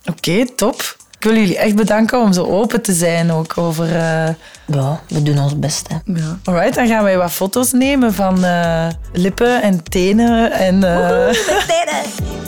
Oké, 0.05 0.45
top. 0.55 0.95
Ik 1.19 1.23
wil 1.23 1.35
jullie 1.35 1.57
echt 1.57 1.75
bedanken 1.75 2.19
om 2.21 2.33
zo 2.33 2.43
open 2.45 2.81
te 2.81 2.93
zijn 2.93 3.31
ook 3.31 3.57
over... 3.57 3.85
eh, 3.95 4.29
Ja, 4.65 5.01
we 5.07 5.23
doen 5.23 5.39
ons 5.39 5.59
best, 5.59 5.87
hè. 5.87 5.95
Ja. 6.13 6.39
Alright, 6.43 6.75
dan 6.75 6.87
gaan 6.87 7.03
wij 7.03 7.17
wat 7.17 7.31
foto's 7.31 7.71
nemen 7.71 8.13
van 8.13 8.43
eh, 8.43 8.87
lippen 9.13 9.61
en 9.61 9.83
tenen 9.83 10.51
en... 10.51 10.83
eh, 10.83 11.35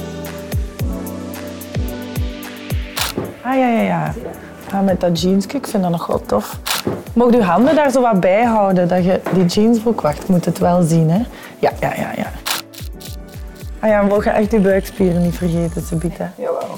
Ah, 3.42 3.56
ja, 3.58 3.68
ja, 3.68 3.82
ja. 3.82 4.14
Ah, 4.74 4.84
met 4.84 5.00
dat 5.00 5.22
jeansje, 5.22 5.58
ik 5.58 5.68
vind 5.68 5.84
dat 5.84 5.92
nog 5.92 6.08
wel 6.08 6.22
tof. 6.26 6.60
Mocht 7.14 7.34
je 7.34 7.44
handen 7.44 7.76
daar 7.76 7.92
zo 7.92 8.02
wat 8.02 8.20
bij 8.20 8.44
houden, 8.44 8.88
dat 8.88 9.04
je 9.04 9.22
die 9.34 9.46
jeansbroek... 9.46 10.02
Wacht, 10.02 10.22
ik 10.22 10.28
moet 10.28 10.46
het 10.46 10.58
wel 10.58 10.82
zien, 10.82 11.10
hè. 11.10 11.22
Ja, 11.60 11.72
ja, 11.80 11.94
ja, 11.96 12.12
ja. 12.16 12.32
Ah 13.80 13.90
ja, 13.90 14.02
we 14.02 14.08
mogen 14.08 14.34
echt 14.34 14.54
uw 14.54 14.62
buikspieren 14.62 15.22
niet 15.22 15.36
vergeten 15.36 15.88
te 15.88 15.96
bieden. 15.96 16.34
Jawel. 16.38 16.78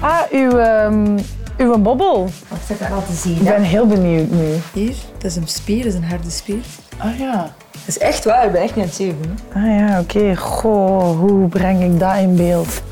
Ah, 0.00 0.20
uw, 0.30 0.58
ehm, 0.58 1.18
uw 1.56 1.78
bobbel. 1.78 2.28
Wat 2.48 2.58
ik 2.68 2.78
dat 2.78 2.88
laten 2.88 3.14
zien? 3.14 3.36
Ik 3.36 3.44
ben 3.44 3.62
heel 3.62 3.86
benieuwd 3.86 4.30
nu. 4.30 4.54
Hier, 4.72 4.94
dat 5.12 5.30
is 5.30 5.36
een 5.36 5.48
spier, 5.48 5.84
dat 5.84 5.92
is 5.92 5.94
een 5.94 6.04
harde 6.04 6.30
spier. 6.30 6.62
Ah 6.96 7.18
ja. 7.18 7.52
Dat 7.72 7.86
is 7.86 7.98
echt 7.98 8.24
waar, 8.24 8.46
ik 8.46 8.52
ben 8.52 8.62
echt 8.62 8.74
niet 8.74 8.84
aan 8.84 8.90
het 8.90 8.98
zeven. 8.98 9.38
Ah 9.54 9.78
ja, 9.78 10.00
oké. 10.00 10.36
Goh, 10.36 11.18
hoe 11.18 11.48
breng 11.48 11.82
ik 11.82 11.98
dat 11.98 12.16
in 12.16 12.36
beeld? 12.36 12.82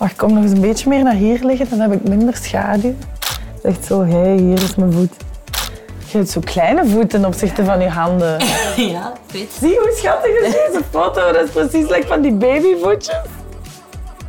Wacht, 0.00 0.16
kom 0.16 0.32
nog 0.32 0.42
eens 0.42 0.52
een 0.52 0.60
beetje 0.60 0.88
meer 0.88 1.02
naar 1.02 1.14
hier 1.14 1.44
liggen, 1.44 1.68
dan 1.70 1.80
heb 1.80 1.92
ik 1.92 2.08
minder 2.08 2.36
schaduw. 2.36 2.94
Echt 3.62 3.84
zo, 3.84 4.04
hé, 4.04 4.18
hey, 4.18 4.36
hier 4.36 4.62
is 4.62 4.74
mijn 4.74 4.92
voet. 4.92 5.12
Je 6.06 6.16
hebt 6.16 6.30
zo 6.30 6.40
kleine 6.44 6.86
voeten 6.86 7.08
ten 7.08 7.24
opzichte 7.24 7.64
van 7.64 7.80
je 7.80 7.88
handen. 7.88 8.38
Ja, 8.76 9.12
weet 9.32 9.52
Zie 9.60 9.78
hoe 9.78 9.92
schattig 9.96 10.30
is 10.30 10.52
deze 10.66 10.80
foto? 10.90 11.32
Dat 11.32 11.44
is 11.44 11.50
precies 11.50 11.88
like 11.88 12.06
van 12.06 12.20
die 12.20 12.32
babyvoetjes. 12.32 13.16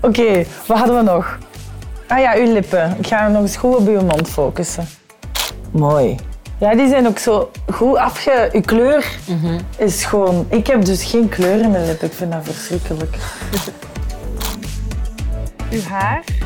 Oké, 0.01 0.43
wat 0.67 0.77
hadden 0.77 0.95
we 0.95 1.01
nog? 1.01 1.37
Ah 2.07 2.19
ja, 2.19 2.35
uw 2.35 2.53
lippen. 2.53 2.95
Ik 2.97 3.07
ga 3.07 3.27
nog 3.27 3.41
eens 3.41 3.55
goed 3.55 3.75
op 3.75 3.87
uw 3.87 4.01
mond 4.01 4.29
focussen. 4.29 4.87
Mooi. 5.71 6.15
Ja, 6.57 6.75
die 6.75 6.87
zijn 6.87 7.07
ook 7.07 7.19
zo 7.19 7.51
goed 7.73 7.97
afge... 7.97 8.49
Uw 8.51 8.61
kleur 8.61 9.17
is 9.77 10.03
gewoon... 10.03 10.45
Ik 10.49 10.67
heb 10.67 10.85
dus 10.85 11.03
geen 11.03 11.29
kleur 11.29 11.61
in 11.61 11.71
mijn 11.71 11.85
lippen. 11.85 12.07
Ik 12.07 12.13
vind 12.13 12.31
dat 12.31 12.43
verschrikkelijk. 12.43 13.17
You 15.71 15.81
haar 15.81 16.40